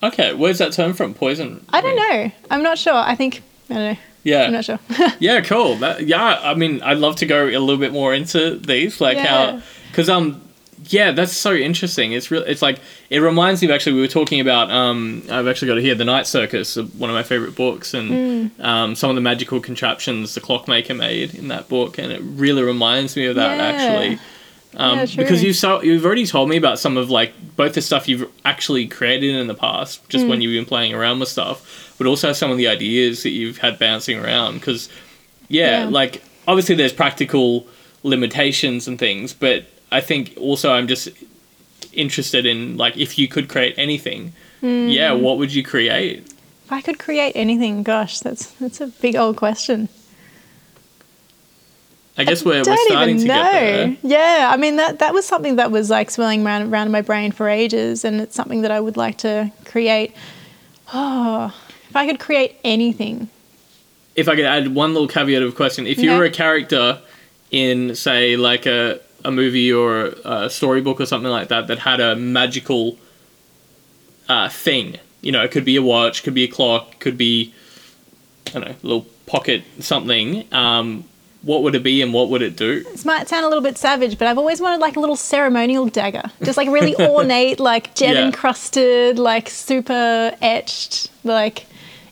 [0.02, 0.34] Okay.
[0.34, 1.14] Where's that term from?
[1.14, 1.64] Poison.
[1.70, 2.28] I don't ring.
[2.28, 2.32] know.
[2.50, 2.94] I'm not sure.
[2.96, 4.00] I think I don't know.
[4.24, 4.44] Yeah.
[4.46, 4.80] I'm not sure.
[5.20, 5.76] Yeah, cool.
[5.76, 9.18] That, yeah, I mean, I'd love to go a little bit more into these, like
[9.18, 9.52] Yeah.
[9.58, 9.62] how,
[9.92, 10.42] because um,
[10.88, 12.14] yeah, that's so interesting.
[12.14, 12.44] It's real.
[12.44, 15.78] It's like it reminds me of actually we were talking about um, I've actually got
[15.78, 18.10] it here, the Night Circus, uh, one of my favorite books, and
[18.60, 18.64] Mm.
[18.64, 22.64] um, some of the magical contraptions the clockmaker made in that book, and it really
[22.64, 23.64] reminds me of that Yeah.
[23.64, 24.20] actually.
[24.78, 27.82] Um, Yeah, because you so you've already told me about some of like both the
[27.82, 30.30] stuff you've actually created in the past, just Mm.
[30.30, 33.58] when you've been playing around with stuff, but also some of the ideas that you've
[33.58, 34.56] had bouncing around.
[34.60, 34.88] Because
[35.50, 35.90] yeah, Yeah.
[35.90, 37.66] like obviously there's practical
[38.04, 41.10] limitations and things, but I think also I'm just
[41.94, 44.88] interested in like if you could create anything, Hmm.
[44.90, 46.20] yeah, what would you create?
[46.66, 49.90] If I could create anything, gosh, that's that's a big old question.
[52.18, 53.34] I guess we're, we're Don't starting even to know.
[53.44, 53.98] get there.
[54.04, 57.32] Yeah, I mean that that was something that was like swirling around around my brain
[57.32, 60.14] for ages, and it's something that I would like to create.
[60.94, 61.54] Oh,
[61.90, 63.30] if I could create anything,
[64.16, 66.18] If I could add one little caveat of a question, if you Okay.
[66.20, 67.00] were a character
[67.52, 72.00] in, say, like a, a movie or a storybook or something like that that had
[72.00, 72.98] a magical
[74.28, 77.54] uh, thing, you know, it could be a watch, could be a clock, could be,
[78.48, 80.46] I don't know, a little pocket something.
[80.54, 81.04] Um,
[81.42, 82.84] what would it be and what would it do?
[82.84, 85.86] this might sound a little bit savage, but I've always wanted like a little ceremonial
[85.88, 88.26] dagger, just like really ornate, like gem Yeah.
[88.26, 91.66] encrusted, like super etched, like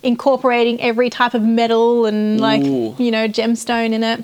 [0.04, 2.96] incorporating every type of metal and like Ooh.
[2.98, 4.24] you know gemstone in it.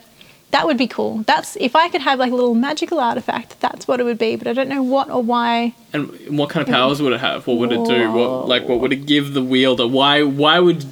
[0.54, 1.24] That would be cool.
[1.26, 3.60] That's if I could have like a little magical artifact.
[3.60, 5.74] That's what it would be, but I don't know what or why.
[5.94, 7.48] And what kind of powers would it have?
[7.48, 8.12] What would it do?
[8.12, 9.88] What like what would it give the wielder?
[9.88, 10.84] Why why would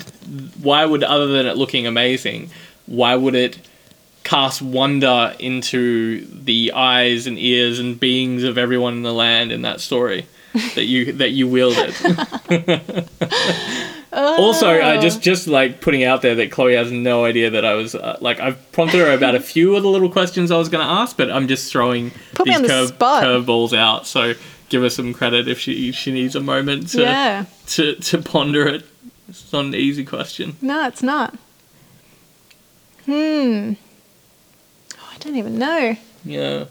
[0.64, 2.49] why would other than it looking amazing,
[2.88, 3.59] why would it
[4.24, 9.62] cast wonder into the eyes and ears and beings of everyone in the land in
[9.62, 10.26] that story
[10.76, 11.93] that you that you wielded?
[14.14, 17.74] also, I just just like putting out there that Chloe has no idea that I
[17.74, 20.70] was uh, like I've prompted her about a few of the little questions I was
[20.70, 24.06] going to ask, but I'm just throwing Put these curve curveballs out.
[24.08, 24.34] So
[24.70, 27.45] give her some credit if she she needs a moment to Yeah.
[27.68, 28.86] to to ponder it.
[29.30, 30.58] It's not an easy question.
[30.62, 31.36] No, it's not.
[33.06, 33.74] Hmm.
[34.95, 35.95] Oh, I don't even know.
[36.26, 36.66] Yeah.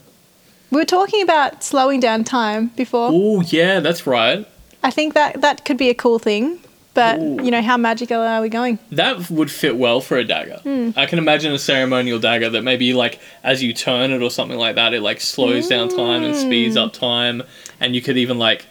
[0.70, 3.08] We were talking about slowing down time before.
[3.12, 4.46] Oh yeah, that's right.
[4.82, 6.60] I think that that could be a cool thing.
[6.92, 7.38] But Ooh.
[7.44, 8.78] you know, how magical are we going?
[8.90, 10.58] That would fit well for a dagger.
[10.64, 10.90] Hmm.
[10.96, 14.58] I can imagine a ceremonial dagger that maybe like as you turn it or something
[14.58, 16.82] like that, it like slows down time and speeds Hmm.
[16.82, 17.42] up time,
[17.78, 18.66] and you could even like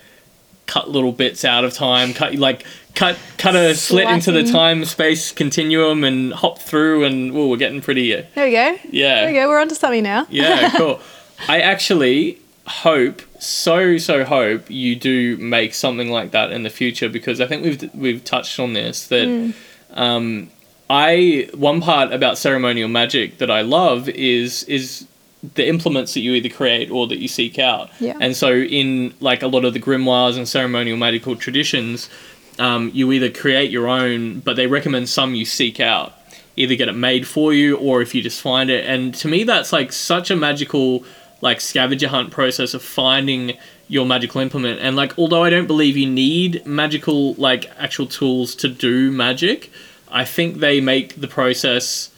[0.66, 4.84] cut little bits out of time, cut like cut cut a slit into the time
[4.84, 8.14] space continuum and hop through, and oh, we're getting pretty.
[8.14, 8.78] uh, There we go.
[8.92, 9.16] Yeah.
[9.22, 9.48] There we go.
[9.48, 10.28] We're onto something now.
[10.30, 11.00] Yeah, cool.
[11.48, 17.10] I actually hope so so hope you do make something like that in the future
[17.10, 19.54] because I think we've we've touched on this that
[19.92, 20.50] um,
[20.90, 25.08] I one part about ceremonial magic that I love is is
[25.56, 27.90] the implements that you either create or that you seek out.
[28.00, 28.18] Yeah.
[28.20, 32.10] And so in like a lot of the grimoires and ceremonial magical traditions,
[32.58, 36.14] um, you either create your own, but they recommend some you seek out.
[36.58, 38.86] Either get it made for you or if you just find it.
[38.86, 41.06] And to me that's like such a magical
[41.42, 44.80] like scavenger hunt process of finding your magical implement.
[44.82, 49.72] And like although I don't believe you need magical like actual tools to do magic,
[50.12, 52.12] I think they make the process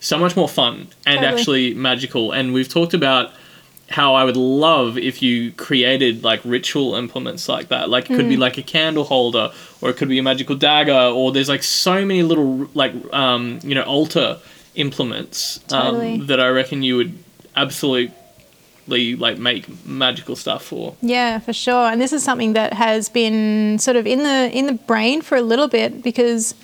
[0.00, 1.26] so much more fun and Totally.
[1.40, 2.32] actually magical.
[2.32, 3.32] And we've talked about
[3.90, 7.88] how I would love if you created like ritual implements like that.
[7.90, 8.30] Like it could Mm.
[8.30, 9.50] be like a candle holder,
[9.80, 13.60] or it could be a magical dagger, or there's like so many little like um,
[13.62, 14.38] you know altar
[14.74, 16.14] implements Totally.
[16.14, 17.16] um, that I reckon you would
[17.56, 18.12] absolutely
[18.86, 20.94] like make magical stuff for.
[21.00, 21.90] Yeah, for sure.
[21.90, 25.36] And this is something that has been sort of in the in the brain for
[25.36, 26.54] a little bit because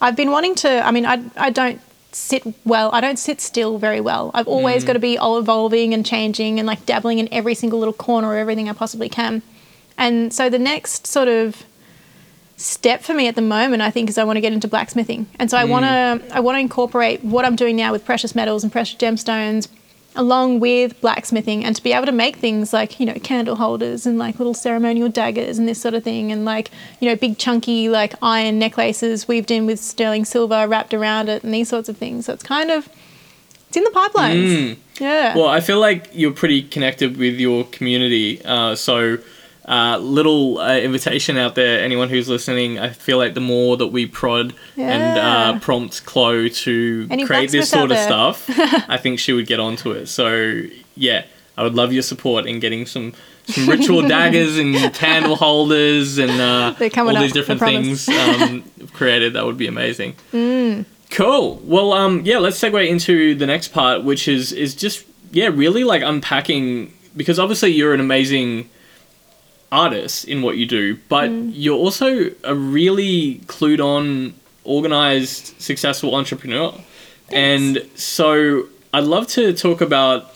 [0.00, 0.86] I've been wanting to.
[0.86, 1.80] I mean, I I don't
[2.12, 2.90] sit well.
[2.92, 4.30] I don't sit still very well.
[4.34, 4.88] I've always mm.
[4.88, 8.32] got to be all evolving and changing and like dabbling in every single little corner
[8.32, 9.42] of everything I possibly can.
[9.96, 11.64] And so the next sort of
[12.56, 15.26] step for me at the moment, I think, is I want to get into blacksmithing.
[15.38, 15.70] And so I mm.
[15.70, 18.96] want to I want to incorporate what I'm doing now with precious metals and precious
[18.96, 19.68] gemstones
[20.14, 24.04] along with blacksmithing and to be able to make things like you know candle holders
[24.04, 27.38] and like little ceremonial daggers and this sort of thing and like you know big
[27.38, 31.88] chunky like iron necklaces weaved in with sterling silver wrapped around it and these sorts
[31.88, 32.26] of things.
[32.26, 32.88] So it's kind of
[33.68, 34.76] it's in the pipelines.
[35.00, 35.34] Yeah.
[35.34, 38.44] Well, I feel like you're pretty connected with your community.
[38.44, 39.16] Uh, so,
[39.66, 42.78] uh, little uh, invitation out there, anyone who's listening.
[42.78, 47.50] I feel like the more that we prod and uh, prompt Chloe to Any create
[47.50, 48.46] this sort of stuff,
[48.88, 50.06] I think she would get onto it.
[50.06, 50.62] So,
[50.96, 51.24] yeah,
[51.56, 53.12] I would love your support in getting some.
[53.44, 58.62] Some ritual daggers and candle holders and uh, all these up, I different things um,
[58.92, 59.32] created.
[59.32, 60.14] That would be amazing.
[60.32, 60.84] Mm.
[61.10, 61.60] Cool.
[61.64, 65.82] Well, um, yeah, let's segue into the next part, which is is just yeah, really
[65.82, 68.70] like unpacking because obviously you're an amazing
[69.72, 76.72] artist in what you do, but you're also a really clued on, organized, successful entrepreneur.
[77.32, 80.34] And so I'd love to talk about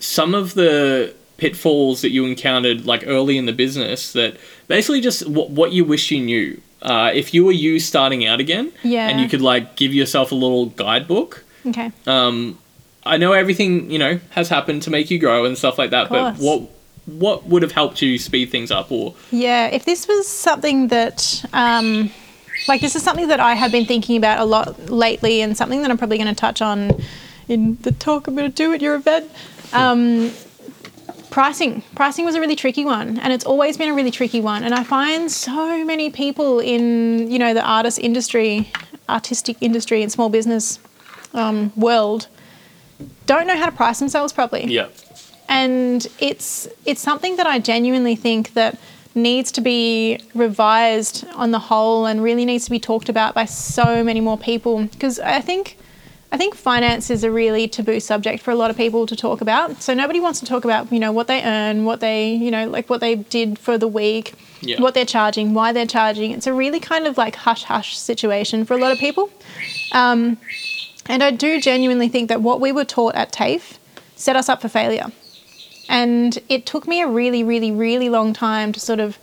[0.00, 4.36] some of the pitfalls that you encountered like early in the business that
[4.68, 6.60] basically just what, what you wish you knew.
[6.82, 9.08] Uh, if you were you starting out again Yeah.
[9.08, 12.58] and you could like give yourself a little guidebook okay um,
[13.06, 16.08] I know everything you know has happened to make you grow and stuff like that,
[16.08, 16.62] but what
[17.06, 21.44] what would have helped you speed things up or Yeah, if this was something that
[21.52, 22.10] um,
[22.68, 25.82] Like this is something that I have been thinking about a lot lately, and something
[25.82, 26.92] that I'm probably going to touch on
[27.48, 29.30] in the talk I'm going to do at your event.
[29.72, 30.30] Um,
[31.30, 31.82] pricing.
[31.96, 34.62] Pricing was a really tricky one, and it's always been a really tricky one.
[34.62, 38.70] And I find so many people in you know the artist industry,
[39.08, 40.78] artistic industry, and small business
[41.34, 42.28] um, world
[43.26, 44.88] don't know how to price themselves properly Yeah.
[45.52, 48.78] And it's it's something that I genuinely think that
[49.14, 53.44] needs to be revised on the whole and really needs to be talked about by
[53.44, 55.76] so many more people because I think
[56.34, 59.42] I think finance is a really taboo subject for a lot of people to talk
[59.42, 59.82] about.
[59.82, 62.66] So nobody wants to talk about, you know, what they earn, what they, you know,
[62.70, 64.32] like what they did for the week,
[64.62, 64.80] Yeah.
[64.80, 66.30] what they're charging, why they're charging.
[66.30, 69.28] It's a really kind of like hush hush situation for a lot of people.
[69.92, 70.38] Um,
[71.06, 73.78] and I do genuinely think that what we were taught at TAFE
[74.16, 75.08] set us up for failure.
[75.88, 79.18] And it took me a really, really, really long time to sort of,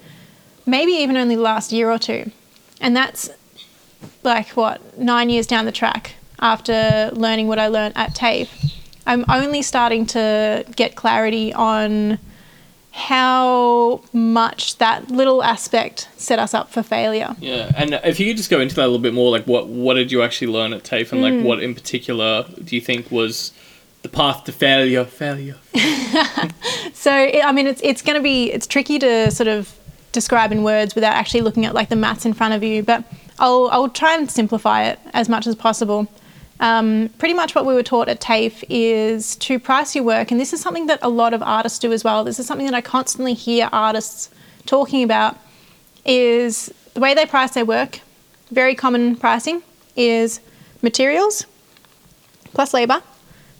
[0.65, 2.31] maybe even only the last year or two.
[2.81, 3.29] And that's
[4.23, 8.49] like what, nine years down the track after learning what I learned at TAFE.
[9.07, 12.19] I'm only starting to get clarity on
[12.91, 17.35] how much that little aspect set us up for failure.
[17.39, 19.67] Yeah, and if you could just go into that a little bit more, like what
[19.67, 21.37] what did you actually learn at TAFE, and Hmm.
[21.37, 23.51] like what in particular do you think was
[24.01, 25.05] the path to failure?
[25.05, 25.57] Failure.
[26.99, 29.73] So I mean, it's it's going to be it's tricky to sort of
[30.11, 32.83] describe in words without actually looking at like the maths in front of you.
[32.83, 33.05] But
[33.39, 36.07] I'll I'll try and simplify it as much as possible.
[36.59, 40.37] Um, pretty much what we were taught at TAFE is to price your work, and
[40.41, 42.25] this is something that a lot of artists do as well.
[42.25, 44.29] This is something that I constantly hear artists
[44.65, 45.37] talking about.
[46.03, 48.01] Is the way they price their work.
[48.51, 49.63] Very common pricing
[49.95, 50.41] is
[50.81, 51.45] materials
[52.53, 53.01] plus labor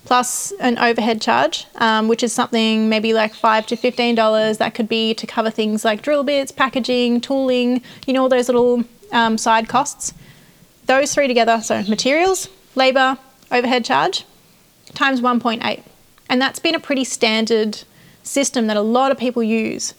[0.06, 4.58] plus an overhead charge, um, which is something maybe like five to fifteen dollars.
[4.58, 8.48] That could be to cover things like drill bits, packaging, tooling, you know, all those
[8.48, 10.14] little um, side costs.
[10.86, 13.18] Those three together, so materials, labor,
[13.52, 14.26] overhead charge,
[14.96, 15.84] times 1.8.
[16.30, 17.84] And that's been a pretty standard
[18.24, 19.94] system that a lot of people use.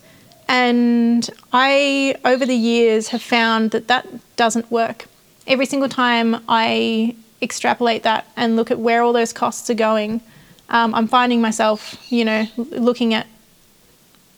[0.47, 5.05] And I, over the years, have found that that doesn't work.
[5.47, 10.21] Every single time I extrapolate that and look at where all those costs are going,
[10.69, 13.27] um, I'm finding myself, you know, looking at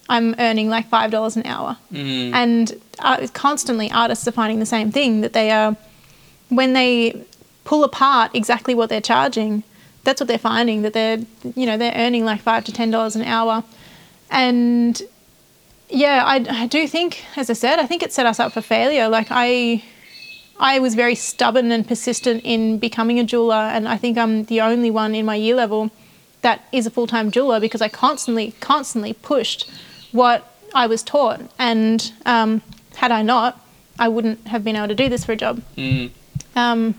[0.10, 1.78] I'm earning like five dollars an hour,
[2.34, 5.76] and uh, constantly artists are finding the same thing that they are
[6.50, 7.24] when they
[7.64, 9.64] pull apart exactly what they're charging.
[10.04, 11.20] That's what they're finding that they're
[11.56, 13.64] you know they're earning like five to ten dollars an hour,
[14.30, 15.02] and
[15.90, 18.62] yeah, I, I do think, as I said, I think it set us up for
[18.62, 19.08] failure.
[19.08, 19.84] Like I,
[20.60, 24.62] I was very stubborn and persistent in becoming a jeweler, and I think I'm the
[24.62, 25.92] only one in my year level
[26.42, 29.70] that is a full time jeweler because I constantly, constantly pushed
[30.12, 32.62] what I was taught, and um,
[32.96, 33.60] had I not,
[34.00, 35.62] I wouldn't have been able to do this for a job.
[35.78, 36.12] Mm,
[36.56, 36.96] Um,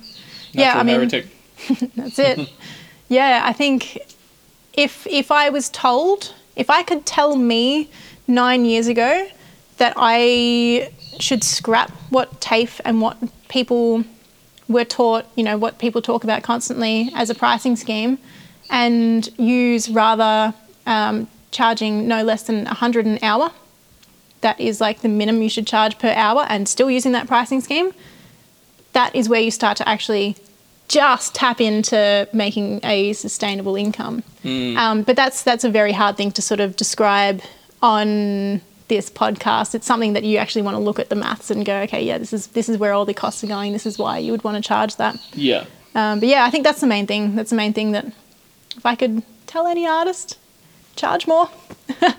[0.53, 1.09] yeah, I mean,
[1.97, 2.49] that's it.
[3.09, 3.99] yeah, I think
[4.73, 7.89] if if I was told, if I could tell me
[8.27, 9.29] nine years ago
[9.79, 13.17] that I should scrap what TAFE and what
[13.49, 14.05] people
[14.69, 18.19] were taught, you know, what people talk about constantly as a pricing scheme,
[18.71, 20.55] and use rather
[20.87, 23.51] um, charging no less than 100 an hour.
[24.41, 27.61] That is like the minimum you should charge per hour, and still using that pricing
[27.61, 27.93] scheme.
[28.93, 30.37] That is where you start to actually
[30.89, 34.23] just tap into making a sustainable income.
[34.77, 37.41] Um, but that's that's a very hard thing to sort of describe
[37.83, 39.75] on this podcast.
[39.75, 42.19] It's something that you actually want to look at the maths and go, okay, yeah,
[42.19, 43.73] this is this is where all the costs are going.
[43.73, 45.19] This is why you would want to charge that.
[45.35, 45.65] Yeah.
[45.95, 47.37] Um, but yeah, I think that's the main thing.
[47.37, 48.07] That's the main thing that
[48.77, 50.39] if I could tell any artist,
[50.97, 51.49] charge more.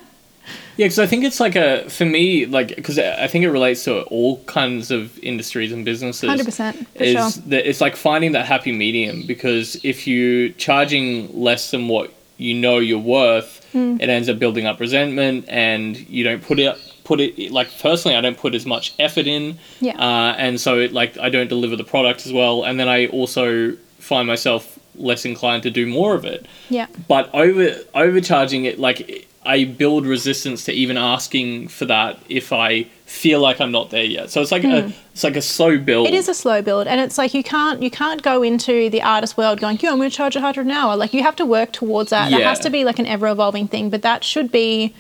[0.78, 3.86] Yeah, because I think it's like a for me like because I think it relates
[3.86, 6.30] to all kinds of industries and businesses.
[6.30, 7.44] 100%, for is sure.
[7.48, 12.54] that it's like finding that happy medium because if you charging less than what you
[12.54, 13.98] know you're worth, Hmm.
[14.00, 18.18] it ends up building up resentment, and you don't put it put it like personally
[18.18, 19.98] I don't put as much effort in, Yeah.
[20.00, 23.08] uh, and so it, like I don't deliver the product as well, and then I
[23.08, 26.86] also find myself less inclined to do more of it Yeah.
[27.08, 32.84] but over overcharging it like i build resistance to even asking for that if i
[33.06, 36.08] feel like i'm not there yet so it's like a it's like a slow build
[36.08, 36.14] Hmm.
[36.14, 39.02] It is a slow build, and it's like you can't you can't go into the
[39.02, 41.36] artist world going, "Yeah, I'm going to charge a hundred an hour." Like you have
[41.38, 42.32] to work towards that.
[42.34, 42.50] It Yeah.
[42.50, 44.94] has to be like an ever evolving thing, but that should be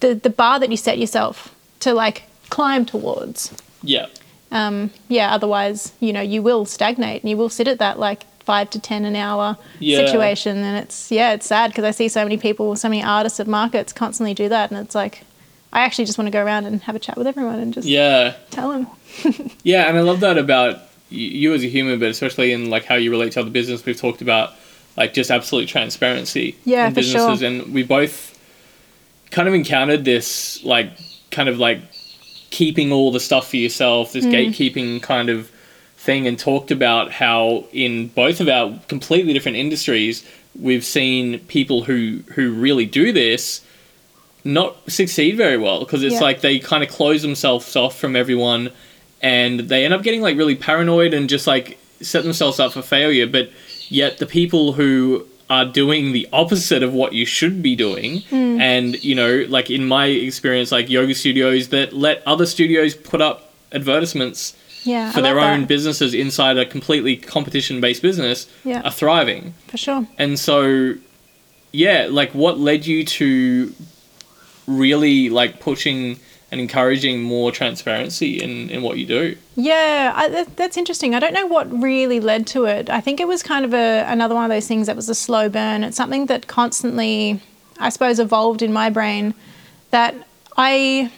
[0.00, 3.52] the the bar that you set yourself to like climb towards.
[3.82, 4.06] yeah
[4.50, 8.24] Um, yeah, otherwise, you know, you will stagnate and you will sit at that like
[8.50, 9.98] five to ten an hour Yeah.
[9.98, 13.38] situation, and it's yeah, it's sad because I see so many people, so many artists
[13.38, 15.22] at markets constantly do that, and it's like,
[15.72, 17.86] I actually just want to go around and have a chat with everyone and just
[17.86, 18.34] Yeah.
[18.50, 18.86] tell them.
[19.62, 20.78] Yeah, and I love that about
[21.10, 23.84] you as a human, but especially in like how you relate to other business.
[23.86, 24.50] We've talked about
[24.96, 27.12] like just absolute transparency Yeah, in for sure.
[27.12, 28.36] businesses, and we both
[29.30, 30.90] kind of encountered this like
[31.30, 31.80] kind of like
[32.50, 34.32] keeping all the stuff for yourself, this Mm.
[34.32, 35.50] gatekeeping kind of
[36.00, 40.24] thing, and talked about how in both of our completely different industries,
[40.58, 43.60] we've seen people who who really do this
[44.42, 46.20] not succeed very well because it's Yeah.
[46.20, 48.70] like they kind of close themselves off from everyone
[49.22, 52.80] and they end up getting like really paranoid and just like set themselves up for
[52.80, 53.50] failure but
[53.90, 58.58] yet the people who are doing the opposite of what you should be doing hmm.
[58.60, 63.20] and you know like in my experience like yoga studios that let other studios put
[63.20, 65.68] up advertisements Yeah, for I their own that.
[65.68, 68.80] businesses inside a completely competition based business Yeah.
[68.82, 70.06] are thriving for sure.
[70.18, 70.94] and so,
[71.72, 73.72] yeah, like what led you to
[74.66, 76.18] really like pushing
[76.52, 79.36] and encouraging more transparency in, in what you do?
[79.54, 81.14] Yeah, I, that, that's interesting.
[81.14, 82.90] I don't know what really led to it.
[82.90, 85.14] I think it was kind of a another one of those things that was a
[85.14, 85.84] slow burn.
[85.84, 87.40] It's something that constantly,
[87.78, 89.34] I suppose, evolved in my brain.
[89.92, 90.14] That
[90.56, 91.10] I,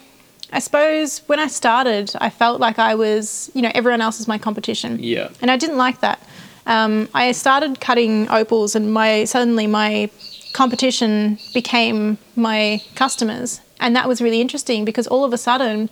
[0.52, 4.28] I suppose, when I started, I felt like I was, you know, everyone else is
[4.28, 4.98] my competition.
[5.00, 5.30] Yeah.
[5.40, 6.22] and I didn't like that.
[6.66, 10.10] Um, I started cutting opals, and my suddenly my
[10.52, 15.90] competition became my customers, and that was really interesting because all of a sudden,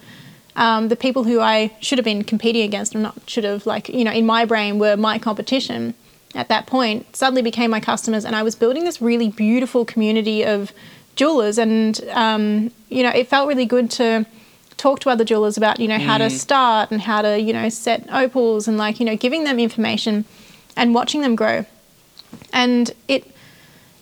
[0.57, 3.89] um, the people who I should have been competing against, or not should have, like
[3.89, 5.95] you know, in my brain were my competition.
[6.37, 10.45] At that point, suddenly became my customers, and I was building this really beautiful community
[10.45, 10.73] of
[11.17, 14.25] jewelers, and um, you know, it felt really good to
[14.81, 16.31] talk to other jewelers about you know how to mm.
[16.31, 20.25] start and how to you know set opals and like you know giving them information
[20.77, 21.67] and watching them grow.
[22.53, 23.31] And it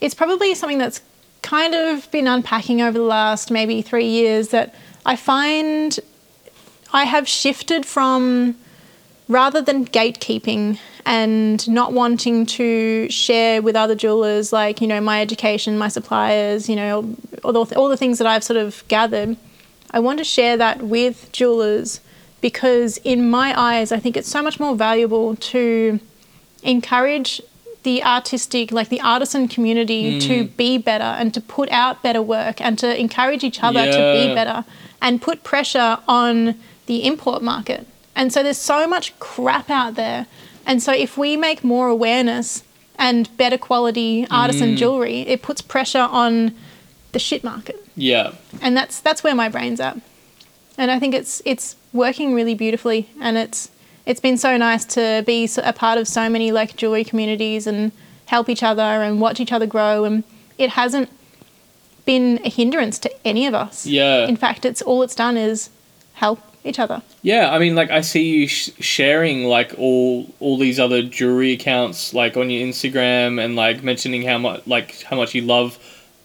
[0.00, 1.00] it's probably something that's
[1.42, 4.74] kind of been unpacking over the last maybe three years that
[5.06, 5.98] i find
[6.92, 8.54] i have shifted from
[9.28, 15.22] rather than gatekeeping and not wanting to share with other jewelers like you know my
[15.22, 19.36] education my suppliers you know all the, all the things that i've sort of gathered
[19.90, 22.00] i want to share that with jewelers
[22.40, 25.98] because in my eyes i think it's so much more valuable to
[26.62, 27.40] encourage
[27.82, 30.18] the artistic like the artisan community hmm.
[30.18, 33.98] to be better and to put out better work and to encourage each other to
[34.12, 34.64] be better
[35.00, 36.54] and put pressure on
[36.86, 37.86] the import market.
[38.16, 40.26] And so there's so much crap out there.
[40.66, 42.64] And so if we make more awareness
[42.98, 44.76] and better quality artisan hmm.
[44.76, 46.54] jewelry it puts pressure on
[47.12, 48.32] the shit market Yeah.
[48.60, 49.96] and that's that's where my brain's at
[50.76, 53.70] and i think it's it's working really beautifully and it's
[54.06, 57.92] it's been so nice to be a part of so many like jewelry communities and
[58.26, 60.22] help each other and watch each other grow and
[60.58, 61.08] it hasn't
[62.04, 64.26] been a hindrance to any of us Yeah.
[64.26, 65.70] in fact it's all it's done is
[66.14, 70.58] help each other Yeah, I mean, like I see you sh- sharing like all all
[70.58, 75.16] these other jewelry accounts, like on your Instagram, and like mentioning how much like how
[75.16, 75.78] much you love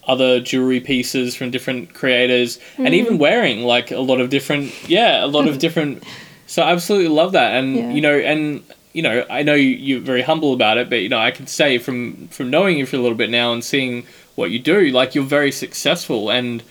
[0.06, 2.94] other jewelry pieces from different creators, and Mm.
[2.94, 6.02] even wearing like a lot of different, yeah, a lot of different.
[6.46, 7.92] So I absolutely love that, and Yeah.
[7.92, 11.08] you know, and you know, I know you- you're very humble about it, but you
[11.08, 14.04] know, I can say from from knowing you for a little bit now and seeing
[14.36, 16.62] what you do, like you're very successful and.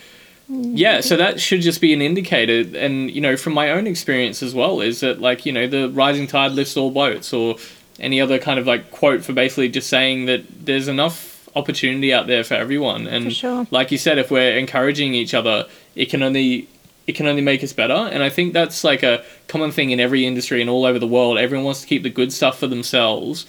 [0.49, 4.43] Yeah, so that should just be an indicator, and you know, from my own experience
[4.43, 7.55] as well, is that like you know the rising tide lifts all boats, or
[7.99, 12.27] any other kind of like quote for basically just saying that there's enough opportunity out
[12.27, 13.67] there for everyone, and For sure.
[13.71, 16.67] like you said, if we're encouraging each other, it can only
[17.05, 19.99] it can only make us better, and I think that's like a common thing in
[19.99, 21.37] every industry and all over the world.
[21.37, 23.45] Everyone wants to keep the good stuff for themselves,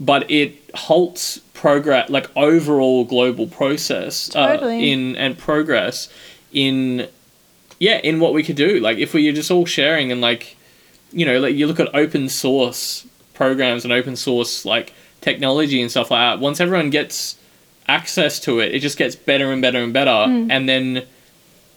[0.00, 6.08] but it halts progress, like overall global process uh, in and progress
[6.52, 7.08] in
[7.78, 8.80] yeah in what we could do.
[8.80, 10.56] Like if we are just all sharing and like
[11.12, 15.90] you know like you look at open source programs and open source like technology and
[15.90, 17.36] stuff like that once everyone gets
[17.88, 20.08] access to it it just gets better and better and better
[20.50, 21.04] and then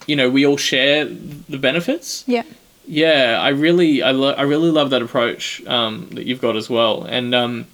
[0.05, 2.43] you know we all share the benefits yeah
[2.87, 6.69] yeah, I really, I, lo- I really love that approach um, that you've got as
[6.69, 7.03] well.
[7.03, 7.67] And um,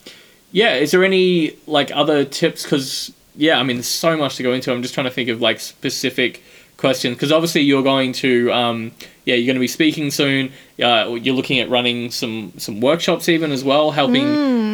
[0.51, 2.63] yeah, is there any like other tips?
[2.63, 4.71] Because yeah, I mean, there's so much to go into.
[4.71, 6.43] I'm just trying to think of like specific
[6.84, 8.91] questions because obviously you're going to, um,
[9.25, 10.51] yeah, you're going to be speaking soon.
[10.81, 14.27] Uh, you're looking at running some some workshops even as well, helping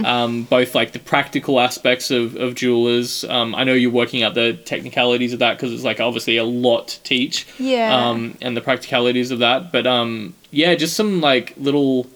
[0.06, 3.24] um, both like the practical aspects of of jewelers.
[3.26, 6.44] Um, I know you're working out the technicalities of that because it's like obviously a
[6.44, 7.96] lot to teach Yeah.
[8.10, 9.72] um, and the practicalities of that.
[9.72, 12.08] But um, yeah, just some like little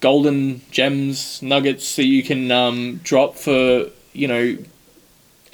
[0.00, 4.56] golden gems, nuggets that you can um, drop for you know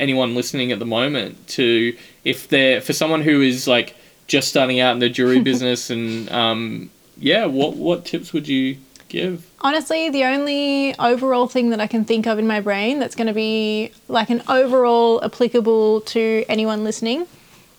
[0.00, 3.94] anyone listening at the moment to if they're for someone who is like
[4.26, 8.78] just starting out in the jewelry business, and um, yeah, what what tips would you
[9.08, 9.46] give?
[9.60, 13.26] Honestly, the only overall thing that I can think of in my brain that's going
[13.26, 17.26] to be like an overall applicable to anyone listening,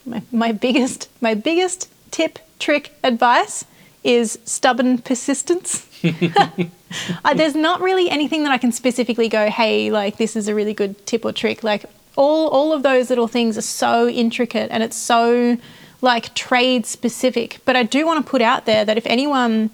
[0.05, 3.65] my, my biggest my biggest tip, trick, advice
[4.03, 5.88] is stubborn persistence.
[6.03, 10.55] uh, there's not really anything that I can specifically go, hey, like this is a
[10.55, 11.63] really good tip or trick.
[11.63, 11.86] Like
[12.22, 15.57] all all of those little things are so intricate and it's so
[16.01, 17.59] like trade specific.
[17.65, 19.72] But I do want to put out there that if anyone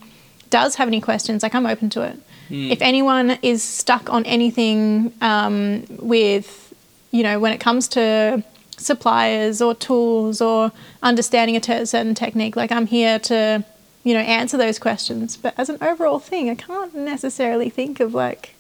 [0.50, 2.18] does have any questions, like I'm open to it.
[2.72, 6.74] If anyone is stuck on anything um, with,
[7.12, 8.42] you know, when it comes to
[8.78, 10.72] suppliers or tools or
[11.04, 13.66] understanding a certain technique, like I'm here to,
[14.06, 15.36] you know, answer those questions.
[15.36, 18.56] But as an overall thing, I can't necessarily think of like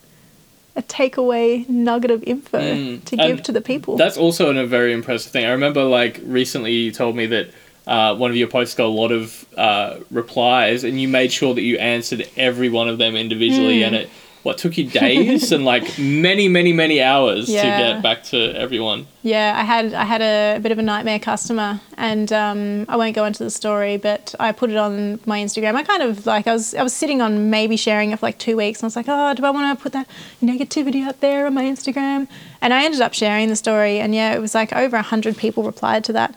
[0.77, 3.03] a takeaway nugget of info Mm.
[3.05, 3.97] to give And to the people.
[3.97, 5.43] That's also a very impressive thing.
[5.45, 7.47] I remember like recently you told me that
[7.87, 11.53] uh, one of your posts got a lot of uh, replies, and you made sure
[11.55, 13.85] that you answered every one of them individually, Hmm.
[13.85, 14.09] and it
[14.47, 19.05] what took you days and like many many many hours to get back to everyone.
[19.21, 23.13] Yeah, I had I had a, bit of a nightmare customer, and um, I won't
[23.13, 25.75] go into the story, but I put it on my Instagram.
[25.75, 28.39] I kind of like I was I was sitting on maybe sharing it for like
[28.39, 30.07] two weeks, and I was like, oh, do I want to put that
[30.41, 32.29] negativity out there on my Instagram?
[32.61, 35.63] And I ended up sharing the story, and yeah, it was like over hundred people
[35.63, 36.33] replied to that,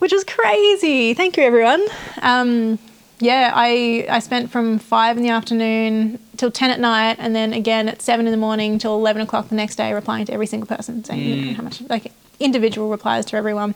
[0.00, 1.14] which was crazy.
[1.14, 1.86] Thank you, everyone.
[2.22, 2.80] Um,
[3.18, 7.52] yeah, I I spent from five in the afternoon till ten at night, and then
[7.52, 10.46] again at seven in the morning till eleven o'clock the next day, replying to every
[10.46, 13.74] single person, saying you know, how much like individual replies to everyone.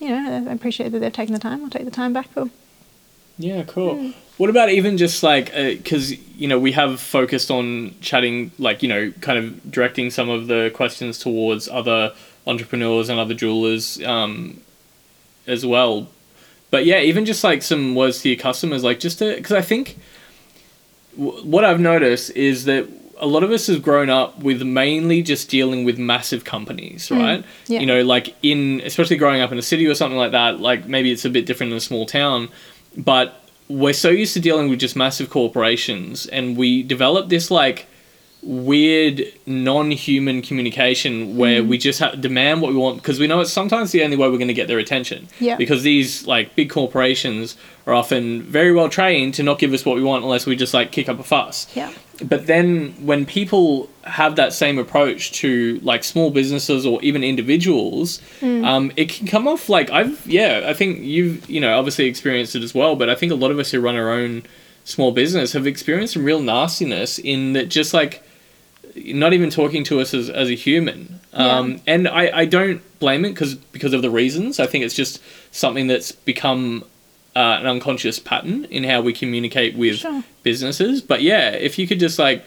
[0.00, 1.62] You know, I appreciate that they've taken the time.
[1.62, 2.50] I'll take the time back for.
[3.38, 3.96] Yeah, cool.
[3.96, 4.10] Hmm.
[4.36, 8.88] What about even just like because you know we have focused on chatting like you
[8.88, 12.12] know kind of directing some of the questions towards other
[12.46, 14.60] entrepreneurs and other jewelers um,
[15.46, 16.08] as well.
[16.74, 19.62] But yeah, even just like some words to your customers, like just to because I
[19.62, 19.96] think
[21.16, 25.22] w- what I've noticed is that a lot of us have grown up with mainly
[25.22, 27.44] just dealing with massive companies, mm, right?
[27.68, 27.78] yeah.
[27.78, 30.58] You know, like in especially growing up in a city or something like that.
[30.58, 32.48] Like maybe it's a bit different in a small town,
[32.96, 37.86] but we're so used to dealing with just massive corporations, and we develop this like
[38.46, 41.68] weird non-human communication where Mm.
[41.68, 44.28] we just have demand what we want because we know it's sometimes the only way
[44.28, 45.56] we're going to get their attention Yeah.
[45.56, 49.96] because these like big corporations are often very well trained to not give us what
[49.96, 51.90] we want unless we just like kick up a fuss Yeah.
[52.22, 58.20] but then when people have that same approach to like small businesses or even individuals
[58.42, 62.54] um, it can come off like i've yeah i think you've you know obviously experienced
[62.54, 64.42] it as well but i think a lot of us who run our own
[64.84, 68.22] small business have experienced some real nastiness in that just like
[68.96, 71.20] not even talking to us as, as a human.
[71.32, 74.60] Um, and I, I don't blame it because because of the reasons.
[74.60, 75.20] I think it's just
[75.50, 76.84] something that's become
[77.34, 80.22] uh, an unconscious pattern in how we communicate with Sure.
[80.44, 81.00] businesses.
[81.02, 82.44] But yeah if you could just like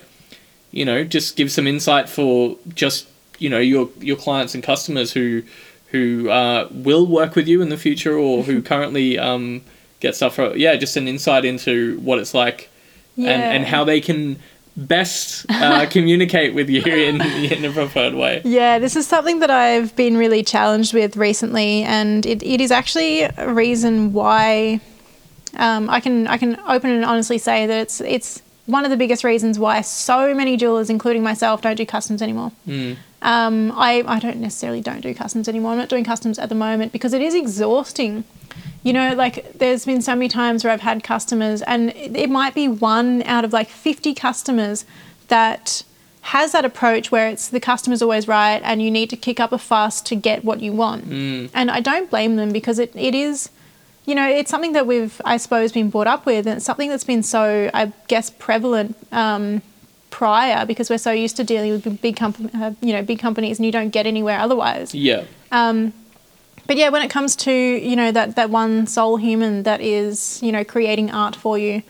[0.72, 3.08] you know just give some insight for just
[3.40, 5.44] you know your your clients and customers who
[5.92, 9.62] who uh, will work with you in the future or who currently um,
[10.00, 12.70] get stuff for yeah just an insight into what it's like
[13.18, 14.40] and and how they can
[14.78, 19.50] best uh, communicate with you in, in a preferred way Yeah, this is something that
[19.50, 24.80] I've been really challenged with recently, and it, it is actually a reason why
[25.56, 28.98] um, I can I can open and honestly say that it's it's one of the
[28.98, 32.52] biggest reasons why so many jewelers, including myself, don't do customs anymore.
[33.22, 35.72] Um, I, I don't necessarily don't do customs anymore.
[35.72, 38.26] I'm not doing customs at the moment because it is exhausting.
[38.84, 42.54] You know, like there's been so many times where I've had customers, and it, might
[42.54, 44.86] be one out of like 50 customers
[45.28, 45.84] that
[46.22, 49.54] has that approach where it's the customer's always right and you need to kick up
[49.54, 51.06] a fuss to get what you want.
[51.54, 53.50] And I don't blame them because it, it is,
[54.06, 56.90] you know, it's something that we've, I suppose, been brought up with, and it's something
[56.90, 59.62] that's been so, I guess, prevalent um,
[60.10, 63.58] prior because we're so used to dealing with big, comp- uh, you know, big companies,
[63.60, 64.94] and you don't get anywhere otherwise.
[65.52, 65.90] yeah
[66.68, 70.42] But yeah, when it comes to you know that that one soul human that is
[70.44, 71.82] you know creating art for you,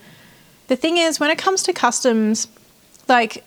[0.68, 2.46] the thing is when it comes to customs,
[3.08, 3.44] like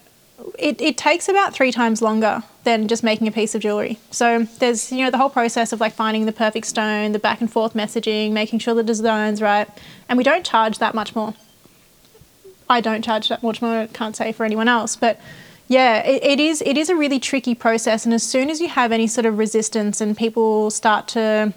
[0.59, 3.97] it, it takes about three times longer than just making a piece of jewelry.
[4.11, 7.39] So there's you know the whole process of like finding the perfect stone, the back
[7.39, 9.69] and forth messaging, making sure the design's right,
[10.09, 11.33] and we don't charge that much more.
[12.69, 13.79] I don't charge that much more.
[13.79, 15.19] I can't say for anyone else, but
[15.71, 16.61] yeah, it, it is.
[16.65, 19.37] It is a really tricky process, and as soon as you have any sort of
[19.37, 21.53] resistance and people start to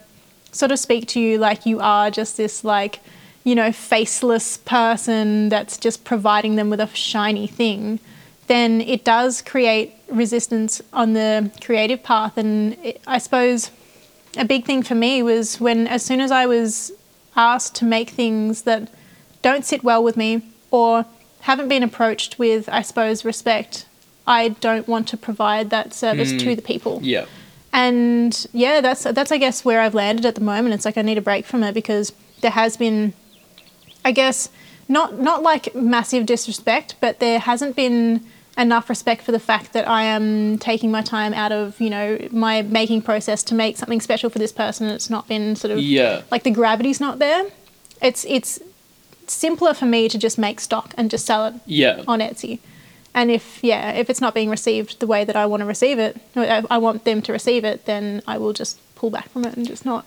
[0.52, 3.00] sort of speak to you like you are just this like
[3.42, 7.98] you know faceless person that's just providing them with a shiny thing,
[8.46, 12.38] then it does create resistance on the creative path.
[12.38, 13.72] And it, I suppose
[14.36, 16.92] a big thing for me was when as soon as I was
[17.34, 18.94] asked to make things that
[19.42, 21.04] don't sit well with me or
[21.40, 23.86] haven't been approached with, I suppose, respect,
[24.26, 26.56] I don't want to provide that service to mm.
[26.56, 27.00] the people.
[27.02, 27.26] Yeah.
[27.72, 30.74] And yeah, that's that's I guess where I've landed at the moment.
[30.74, 33.12] It's like I need a break from it because there has been,
[34.04, 34.48] I guess,
[34.88, 38.24] not not like massive disrespect, but there hasn't been
[38.56, 42.28] enough respect for the fact that I am taking my time out of you know
[42.30, 44.86] my making process to make something special for this person.
[44.88, 46.22] It's not been sort of Yeah.
[46.30, 47.46] like the gravity's not there.
[48.00, 48.60] It's it's
[49.26, 52.02] simpler for me to just make stock and just sell it Yeah.
[52.06, 52.60] on Etsy.
[53.14, 55.98] And if yeah, if it's not being received the way that I want to receive
[55.98, 59.44] it, I I want them to receive it, then I will just pull back from
[59.44, 60.06] it and just not,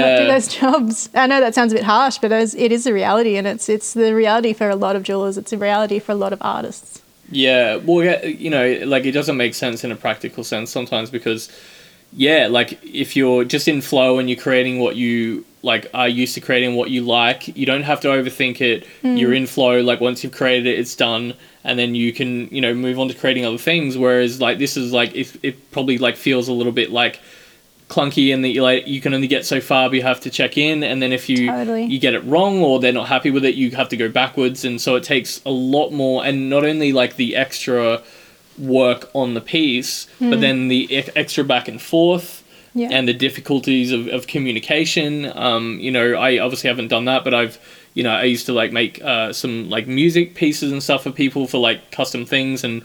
[0.00, 1.10] not do those jobs.
[1.14, 3.46] I know that sounds a bit harsh, but it is, it is a reality, and
[3.46, 5.36] it's it's the reality for a lot of jewelers.
[5.36, 7.02] It's a reality for a lot of artists.
[7.30, 11.50] Yeah, well, you know, like it doesn't make sense in a practical sense sometimes because,
[12.12, 16.34] yeah, like if you're just in flow and you're creating what you like are used
[16.34, 18.86] to creating what you like, you don't have to overthink it.
[19.02, 19.18] Mm.
[19.18, 19.80] You're in flow.
[19.80, 21.34] Like once you've created it, it's done,
[21.64, 23.96] and then you can you know move on to creating other things.
[23.96, 27.20] Whereas like this is like it, it probably like feels a little bit like
[27.88, 30.30] clunky and that you like you can only get so far but you have to
[30.30, 31.84] check in and then if you Totally.
[31.84, 34.64] you get it wrong or they're not happy with it you have to go backwards
[34.64, 38.02] and so it takes a lot more and not only like the extra
[38.58, 42.42] work on the piece but then the e- extra back and forth
[42.72, 42.88] Yeah.
[42.92, 47.34] and the difficulties of, of communication um you know i obviously haven't done that but
[47.34, 47.58] i've
[47.94, 51.10] you know i used to like make uh, some like music pieces and stuff for
[51.10, 52.82] people for like custom things and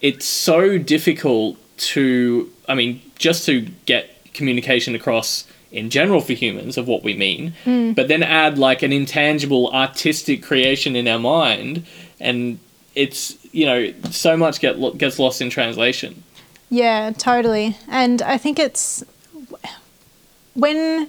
[0.00, 6.76] it's so difficult to i mean just to get communication across in general for humans
[6.76, 7.52] of what we mean
[7.94, 11.84] but then add like an intangible artistic creation in our mind
[12.20, 12.58] and
[12.94, 16.22] it's you know so much get lo- gets lost in translation
[16.70, 17.76] Yeah, totally.
[17.88, 19.04] And I think it's
[20.54, 21.08] when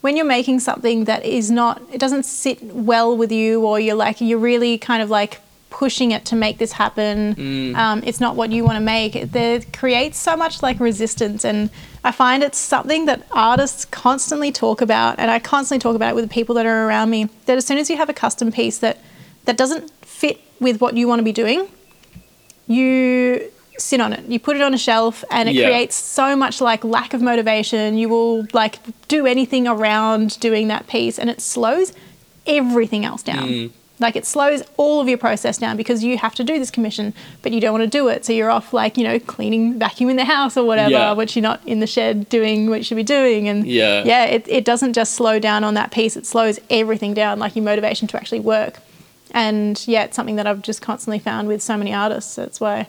[0.00, 3.94] when you're making something that is not it doesn't sit well with you or you're
[3.96, 7.34] like you're really kind of like pushing it to make this happen
[7.74, 11.44] um, it's not what you want to make it there creates so much like resistance
[11.44, 11.70] and
[12.04, 16.14] i find it's something that artists constantly talk about and i constantly talk about it
[16.14, 18.50] with the people that are around me that as soon as you have a custom
[18.52, 18.98] piece that
[19.44, 21.68] that doesn't fit with what you want to be doing
[22.66, 25.66] you sit on it you put it on a shelf and it Yeah.
[25.68, 30.86] creates so much like lack of motivation you will like do anything around doing that
[30.86, 31.92] piece and it slows
[32.46, 33.70] everything else down Mm.
[33.98, 37.12] like it slows all of your process down because you have to do this commission
[37.42, 40.16] but you don't want to do it so you're off like you know cleaning vacuuming
[40.16, 41.12] the house or whatever Yeah.
[41.12, 44.04] which you're not in the shed doing what you should be doing and Yeah.
[44.04, 47.56] yeah it, it doesn't just slow down on that piece it slows everything down like
[47.56, 48.78] your motivation to actually work
[49.32, 52.86] and yeah it's something that i've just constantly found with so many artists that's why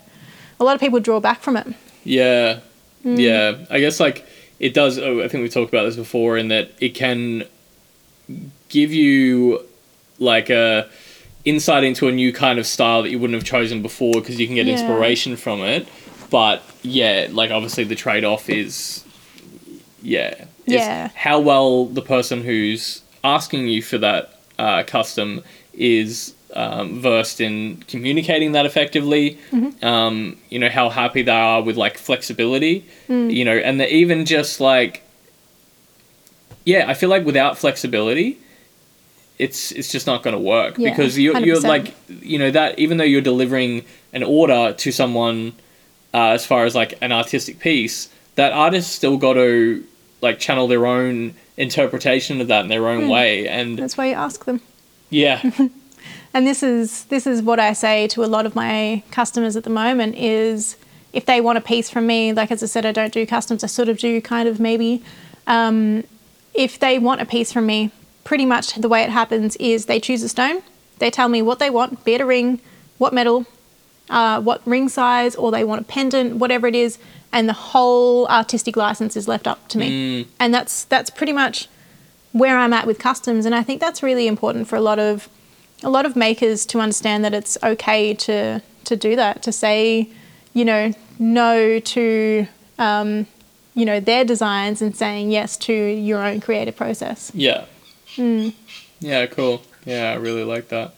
[0.59, 1.67] a lot of people draw back from it
[2.03, 2.59] Yeah,
[3.03, 3.55] yeah.
[3.69, 4.25] I guess like
[4.59, 4.97] it does.
[4.97, 7.43] Oh, I think we've talked about this before, in that it can
[8.69, 9.61] give you
[10.19, 10.89] like a
[11.45, 14.47] insight into a new kind of style that you wouldn't have chosen before because you
[14.47, 14.73] can get Yeah.
[14.73, 15.87] inspiration from it.
[16.29, 19.03] But yeah, like obviously the trade off is
[20.01, 20.33] yeah,
[20.65, 21.09] is Yeah.
[21.15, 25.43] how well the person who's asking you for that uh, custom
[25.73, 29.37] is um, versed in communicating that effectively.
[29.81, 32.85] Um, you know how happy they are with like flexibility.
[33.07, 35.03] You know, and the, even just like
[36.65, 38.37] yeah, I feel like without flexibility,
[39.39, 42.77] it's it's just not going to work Yeah, because you're you're like you know that
[42.79, 45.53] even though you're delivering an order to someone
[46.13, 49.83] uh, as far as like an artistic piece, that artist still got to
[50.21, 53.09] like channel their own interpretation of that in their own Hmm.
[53.09, 54.61] way, and that's why you ask them
[55.09, 55.41] yeah,
[56.37, 59.63] and this is this is what I say to a lot of my customers at
[59.63, 60.77] the moment is
[61.11, 63.63] if they want a piece from me, like as I said, I don't do customs.
[63.63, 65.01] I sort of do kind of maybe.
[65.47, 66.03] Um,
[66.53, 67.89] if they want a piece from me,
[68.23, 70.61] pretty much the way it happens is they choose a stone.
[70.99, 72.59] They tell me what they want, be it a ring,
[72.99, 73.47] what metal,
[74.11, 76.99] uh, what ring size, or they want a pendant, whatever it is,
[77.31, 80.21] and the whole artistic license is left up to me.
[80.39, 81.67] And that's that's pretty much
[82.31, 85.29] where I'm at with customs, and I think that's really important for a lot of
[85.83, 90.09] a lot of makers to understand that it's okay to to do that, to say,
[90.53, 92.47] you know, no to
[92.79, 93.27] um,
[93.75, 97.31] you know their designs and saying yes to your own creative process.
[97.35, 97.65] yeah,
[98.15, 98.49] Hmm.
[98.99, 99.61] yeah, cool.
[99.85, 100.93] Yeah, I really like that.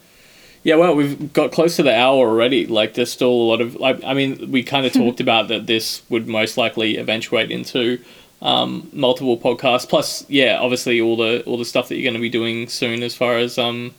[0.63, 2.65] Yeah, well, we've got close to the hour already.
[2.67, 3.75] Like, there's still a lot of.
[3.75, 5.67] Like, I mean, we kind of talked about that.
[5.67, 7.99] This would most likely eventuate into
[8.41, 9.87] um, multiple podcasts.
[9.87, 13.03] Plus, yeah, obviously all the all the stuff that you're going to be doing soon,
[13.03, 13.93] as far as um,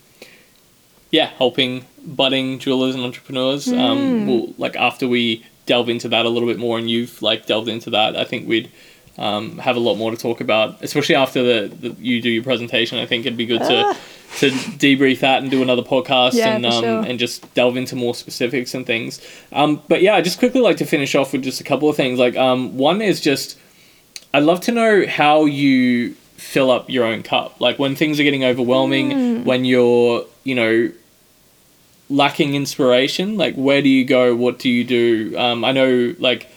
[1.11, 3.69] yeah, helping budding jewelers and entrepreneurs.
[3.73, 7.47] Um, we'll, like after we delve into that a little bit more, and you've like
[7.47, 8.71] delved into that, I think we'd
[9.19, 12.43] um, have a lot more to talk about, especially after the, the you do your
[12.43, 12.99] presentation.
[12.99, 13.97] I think it'd be good to
[14.39, 17.05] to debrief that and do another podcast Yeah, and um, sure.
[17.05, 19.21] and just delve into more specifics and things.
[19.53, 21.97] Um, but yeah, I just quickly like to finish off with just a couple of
[21.97, 22.19] things.
[22.19, 23.59] Like um, one is just
[24.33, 27.61] I'd love to know how you fill up your own cup.
[27.61, 29.45] Like when things are getting overwhelming, Hmm.
[29.45, 30.93] when you're, you know,
[32.11, 34.35] lacking inspiration, like where do you go?
[34.37, 35.35] What do you do?
[35.39, 36.49] Um, I know, like,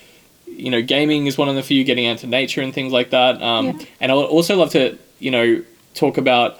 [0.47, 3.11] you know, gaming is one of the few getting out to nature and things like
[3.11, 3.41] that.
[3.41, 3.85] Um, Yeah.
[4.01, 6.59] And I would also love to, you know, talk about,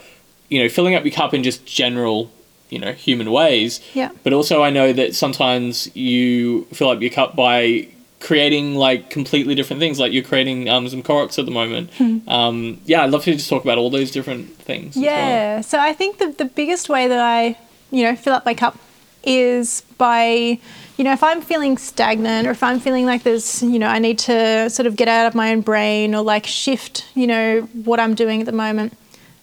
[0.49, 2.31] you know, filling up your cup in just general,
[2.69, 3.81] you know, human ways.
[3.93, 4.09] Yeah.
[4.23, 7.87] But also, I know that sometimes you fill up your cup by
[8.19, 9.99] creating like completely different things.
[9.99, 11.89] Like you're creating um, some Koroks at the moment.
[12.27, 14.95] Um, yeah, I'd love to just talk about all those different things.
[14.95, 15.11] as well.
[15.11, 15.61] Yeah.
[15.61, 17.57] So I think the, the biggest way that I,
[17.93, 18.77] you know, fill up my cup
[19.23, 20.59] is by,
[20.97, 23.99] you know, if I'm feeling stagnant or if I'm feeling like there's, you know, I
[23.99, 27.61] need to sort of get out of my own brain or like shift, you know,
[27.85, 28.97] what I'm doing at the moment.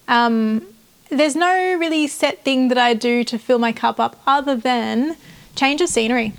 [0.08, 0.66] Um,
[1.08, 5.16] there's no really set thing that I do to fill my cup up other than
[5.54, 6.32] change of scenery.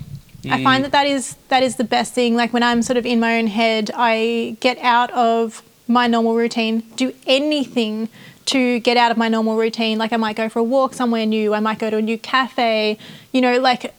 [0.50, 2.34] I find that that is that is the best thing.
[2.34, 6.34] Like when I'm sort of in my own head, I get out of my normal
[6.34, 8.08] routine, do anything
[8.46, 9.98] to get out of my normal routine.
[9.98, 12.18] Like I might go for a walk somewhere new, I might go to a new
[12.18, 12.98] cafe,
[13.32, 13.94] you know, like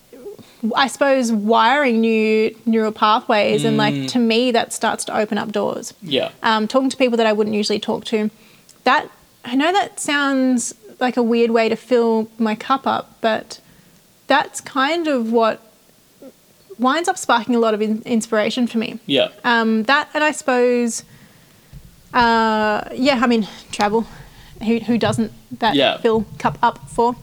[0.76, 5.52] I suppose wiring new neural pathways and like to me that starts to open up
[5.52, 6.32] doors Yeah.
[6.42, 8.30] um, talking to people that I wouldn't usually talk to.
[8.86, 9.10] That
[9.44, 13.60] I know that sounds like a weird way to fill my cup up, but
[14.28, 15.62] that's kind of what
[16.80, 19.00] winds up sparking a lot of in- inspiration for me.
[19.06, 19.30] Yeah.
[19.44, 21.04] Um, that and I suppose,
[22.14, 24.08] uh, yeah, I mean travel.
[24.66, 25.98] Who who doesn't that Yeah.
[25.98, 27.16] fill cup up for?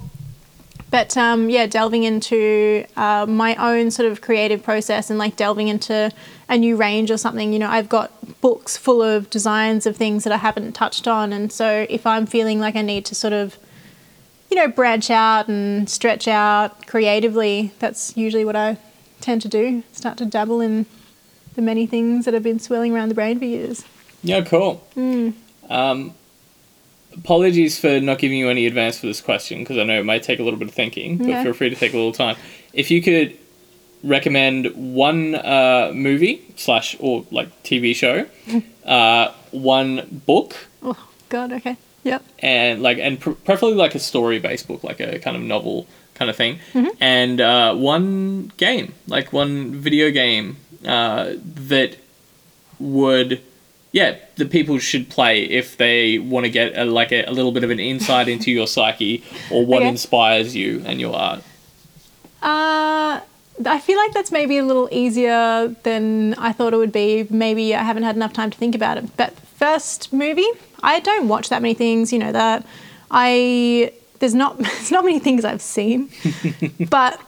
[0.91, 5.69] But um, yeah, delving into uh, my own sort of creative process and like delving
[5.69, 6.11] into
[6.49, 7.53] a new range or something.
[7.53, 8.11] You know, I've got
[8.41, 12.27] books full of designs of things that I haven't touched on, and so if I'm
[12.27, 13.57] feeling like I need to sort of,
[14.51, 18.77] you know, branch out and stretch out creatively, that's usually what I
[19.21, 19.85] tend to do.
[19.93, 20.87] Start to dabble in
[21.55, 23.85] the many things that have been swirling around the brain for years.
[24.25, 24.85] Yeah, cool.
[25.69, 26.15] Um,
[27.23, 30.23] apologies for not giving you any advance for this question because I know it might
[30.23, 32.37] take a little bit of thinking, but feel free to take a little time.
[32.73, 33.37] If you could
[34.03, 38.27] recommend one uh, movie slash or like TV show,
[38.85, 42.23] uh, one book, Oh God, okay, yep.
[42.39, 45.87] and like and pr- preferably like a story based book, like a kind of novel
[46.15, 46.89] kind of thing, Mhm.
[47.01, 50.57] and uh, one game, like one video game
[50.87, 51.97] uh, that
[52.79, 53.43] would
[53.93, 57.53] yeah the people should play if they want to get a, like a, a little
[57.53, 59.89] bit of an insight into your psyche or what Okay.
[59.89, 61.41] inspires you and your art
[62.43, 63.21] Uh,
[63.67, 67.27] I feel like that's maybe a little easier than I thought it would be.
[67.29, 69.15] Maybe I haven't had enough time to think about it.
[69.19, 70.49] But first movie,
[70.83, 72.11] I don't watch that many things.
[72.13, 72.65] You know that.
[73.11, 76.09] I there's not there's not many things I've seen,
[76.91, 77.21] but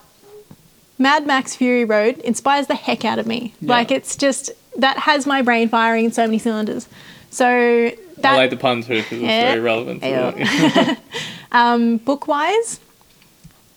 [0.98, 3.52] Mad Max Fury Road inspires the heck out of me.
[3.60, 3.68] Yeah.
[3.76, 6.88] Like it's just that has my brain firing in so many cylinders.
[7.30, 9.48] So that i like the pun too because it's Yeah.
[9.50, 10.96] very relevant to Yeah.
[11.52, 12.80] um, book wise,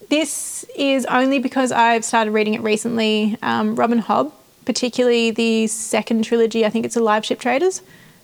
[0.09, 3.37] this is only because I've started reading it recently.
[3.41, 4.31] Um, Robin Hobb,
[4.65, 7.81] particularly the second trilogy, I think it's a Liveship Traders,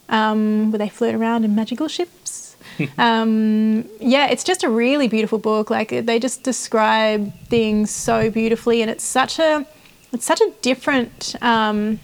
[0.10, 2.56] um, where they float around in magical ships.
[2.98, 5.70] um, yeah, it's just a really beautiful book.
[5.70, 9.66] Like they just describe things so beautifully, and it's such a
[10.14, 11.36] it's such a different.
[11.42, 12.00] Um,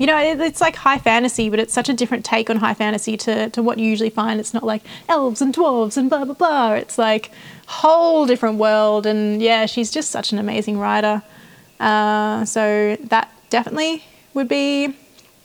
[0.00, 2.72] you know, it, it's like high fantasy, but it's such a different take on high
[2.72, 4.40] fantasy to, to what you usually find.
[4.40, 6.72] It's not like elves and dwarves and blah blah blah.
[6.72, 7.30] It's like
[7.66, 11.22] whole different world, and yeah, she's just such an amazing writer.
[11.78, 14.02] Uh, so that definitely
[14.32, 14.86] would be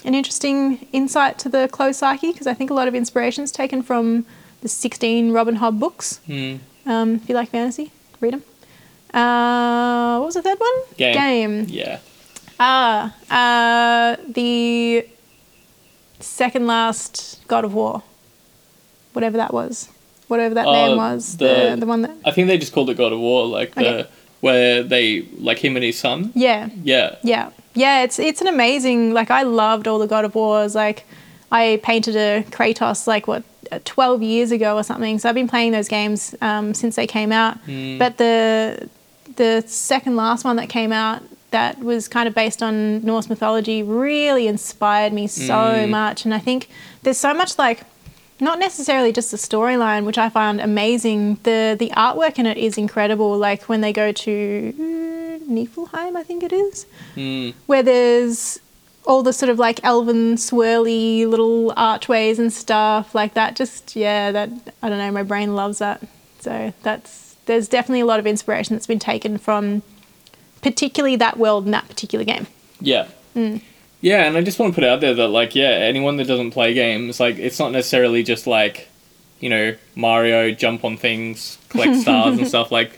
[0.06, 3.52] an interesting insight to the closed psyche because I think a lot of inspiration is
[3.52, 4.26] taken from
[4.62, 6.22] the 16 Robin Hobb books.
[6.28, 6.56] Hmm.
[6.86, 8.44] Um, if you like fantasy, read them.
[9.14, 10.74] Uh, what was the third one?
[10.96, 11.14] Game.
[11.14, 11.66] Game.
[11.68, 12.00] yeah
[12.60, 15.06] Ah, uh, the
[16.20, 18.02] second last God of War,
[19.14, 19.90] whatever that was,
[20.28, 22.90] whatever that Oh, name was, the, the- the one that i think they just called
[22.90, 24.08] it god of war like the
[24.42, 26.32] where they like him and his son?
[26.36, 26.70] Yeah.
[26.84, 27.16] Yeah.
[27.24, 27.50] Yeah.
[27.74, 31.06] Yeah it's it's an amazing like I loved all the God of Wars like
[31.52, 35.18] I painted a Kratos like what uh, 12 years ago or something.
[35.20, 37.58] So I've been playing those games um, since they came out.
[37.66, 38.90] But the
[39.36, 41.24] the second last one that came out
[41.58, 42.76] that was kind of based on
[43.10, 46.60] Norse mythology really inspired me so much and I think
[47.04, 47.80] there's so much like
[48.40, 52.78] not necessarily just the storyline which I found amazing the the artwork in it is
[52.78, 57.50] incredible like when they go to mm, Niflheim I think it is Hmm.
[57.72, 58.60] where there's
[59.08, 63.56] all the sort of like elven swirly little archways and stuff like that.
[63.56, 64.50] Just yeah, that
[64.82, 65.12] I don't know.
[65.12, 66.02] My brain loves that.
[66.40, 69.84] So that's there's definitely a lot of inspiration that's been taken from
[70.66, 72.48] particularly that world and that particular game.
[72.82, 73.08] Yeah.
[74.02, 76.26] Yeah, and I just want to put it out there that like yeah, anyone that
[76.26, 78.90] doesn't play games, like it's not necessarily just like,
[79.40, 82.98] you know, Mario jump on things, collect stars and stuff like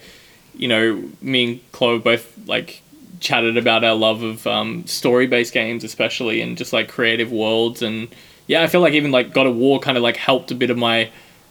[0.55, 2.81] you know, me and Chloe both like
[3.19, 7.81] chatted about our love of um, story based games especially and just like creative worlds
[7.81, 8.07] and
[8.47, 10.69] yeah, I feel like even like God of War kind of like helped a bit
[10.69, 11.09] of my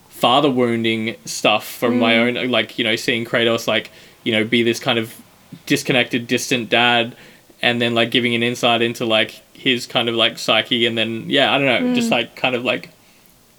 [0.08, 3.90] father wounding stuff from my own like, you know, seeing Kratos like,
[4.24, 5.14] you know, be this kind of
[5.64, 7.16] disconnected, distant dad
[7.62, 11.28] and then like giving an insight into like his kind of like psyche and then
[11.28, 12.14] yeah i don't know just hmm.
[12.14, 12.90] like kind of like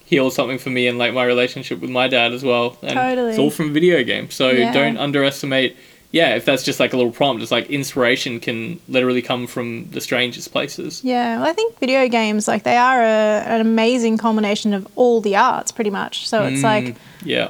[0.05, 3.31] heal something for me and like my relationship with my dad as well and Totally.
[3.31, 4.71] it's all from video games so Yeah.
[4.71, 5.75] don't underestimate
[6.11, 9.89] yeah if that's just like a little prompt it's like inspiration can literally come from
[9.91, 14.17] the strangest places Yeah, well, I think video games like they are a, an amazing
[14.17, 16.29] combination of all the arts, pretty much.
[16.29, 16.95] So it's mm, like
[17.25, 17.49] yeah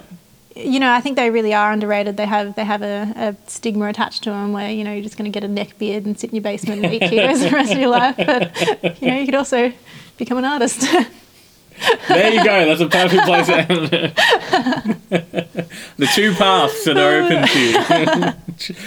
[0.57, 2.17] you know, I think they really are underrated.
[2.17, 5.17] They have they have a, a stigma attached to them where you know you're just
[5.17, 7.55] going to get a neck beard and sit in your basement and eat Cheetos the
[7.55, 8.15] rest of your life.
[8.17, 9.71] But you know, you could also
[10.17, 10.81] become an artist.
[12.07, 14.15] there you go that's a perfect place to end it.
[15.97, 17.59] the two paths that are open to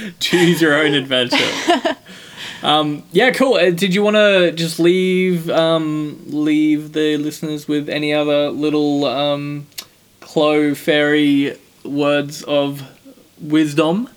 [0.03, 1.97] you choose your own adventure
[2.65, 7.89] um, yeah cool Uh, did you want to just leave um, leave the listeners with
[7.89, 9.69] any other little um,
[10.31, 12.83] Chloe fairy words of
[13.41, 14.09] wisdom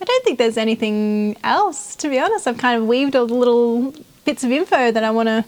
[0.00, 2.46] I don't think there's anything else, to be honest.
[2.46, 3.94] I've kind of weaved all the little
[4.26, 5.46] bits of info that I want to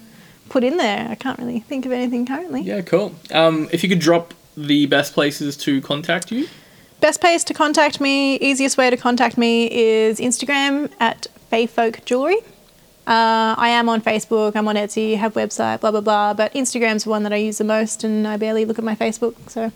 [0.49, 1.09] put in there.
[1.11, 2.63] I can't really think of anything currently.
[2.63, 6.49] yeah cool um, if you could drop the best places to contact you
[7.01, 12.03] Best place to contact me, easiest way to contact me is Instagram at Fae Folk
[12.07, 12.39] Jewellery.
[13.07, 16.35] Uh, I am on Facebook, I'm on Etsy, have website, blah blah blah.
[16.35, 18.97] But Instagram's the one that I use the most, and I barely look at my
[18.97, 19.35] Facebook.
[19.49, 19.71] So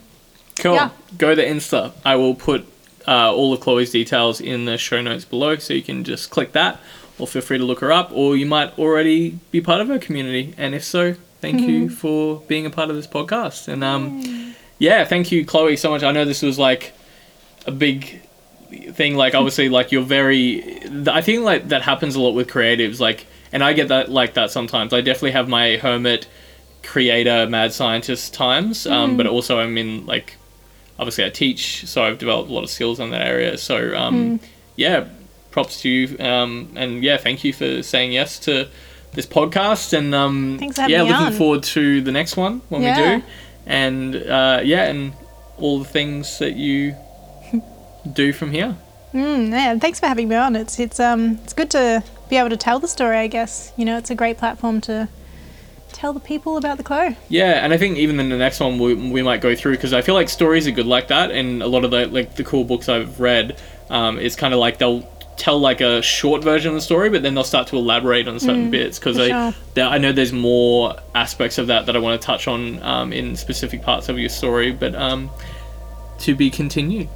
[0.58, 0.74] Cool.
[0.74, 0.90] Yeah.
[1.16, 1.92] Go to Insta.
[2.04, 2.66] I will put
[3.08, 6.52] uh, all of Chloe's details in the show notes below, so you can just click
[6.52, 6.80] that,
[7.18, 9.98] or feel free to look her up, or you might already be part of her
[9.98, 10.52] community.
[10.58, 11.94] And if so, thank you Mm-hmm.
[11.94, 13.68] for being a part of this podcast.
[13.68, 16.02] And um, yeah, thank you, Chloe, so much.
[16.02, 16.92] I know this was like
[17.66, 18.20] a big
[18.92, 19.16] thing.
[19.16, 20.80] Like obviously, like you're very.
[21.08, 23.00] I think like that happens a lot with creatives.
[23.00, 24.92] Like, and I get that like that sometimes.
[24.92, 26.26] I definitely have my hermit
[26.82, 30.36] creator mad scientist times um, but also i'm in like
[30.98, 34.40] obviously i teach so i've developed a lot of skills in that area so um,
[34.76, 35.06] yeah
[35.50, 38.68] props to you um, and yeah thank you for saying yes to
[39.12, 41.32] this podcast and um, for yeah looking on.
[41.32, 43.22] forward to the next one when we do
[43.66, 45.12] and uh, yeah and
[45.58, 46.94] all the things that you
[48.12, 48.76] do from here
[49.12, 50.56] mm, yeah, thanks for having me on.
[50.56, 53.16] It's it's um it's good to be able to tell the story.
[53.16, 55.08] I guess you know it's a great platform to
[55.92, 57.14] tell the people about the Clo.
[57.28, 59.92] Yeah, and I think even in the next one we, we might go through because
[59.92, 62.44] I feel like stories are good like that, and a lot of the like the
[62.44, 66.68] cool books I've read um, is kind of like they'll tell like a short version
[66.68, 69.54] of the story, but then they'll start to elaborate on certain bits because I sure.
[69.84, 73.36] I know there's more aspects of that that I want to touch on um, in
[73.36, 75.30] specific parts of your story, but um,
[76.20, 77.08] to be continued.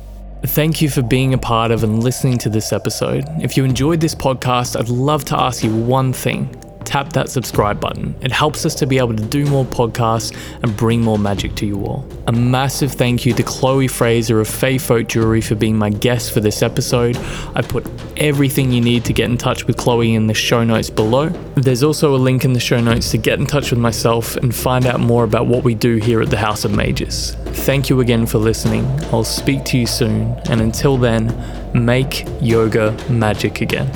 [0.47, 3.25] Thank you for being a part of and listening to this episode.
[3.43, 6.64] If you enjoyed this podcast, I'd love to ask you one thing.
[6.85, 8.15] Tap that subscribe button.
[8.21, 11.67] It helps us to be able to do more podcasts and bring more magic to
[11.67, 12.07] you all.
[12.29, 16.33] A massive thank you to Chloe Fraser of Fae Folk Jewellery for being my guest
[16.33, 17.17] for this episode.
[17.55, 17.87] I put
[18.17, 21.29] everything you need to get in touch with Chloe in the show notes below.
[21.57, 24.55] There's also a link in the show notes to get in touch with myself and
[24.55, 27.37] find out more about what we do here at the House of Mages.
[27.65, 28.85] Thank you again for listening.
[29.13, 31.27] I'll speak to you soon, and until then,
[31.75, 33.91] make yoga magick again.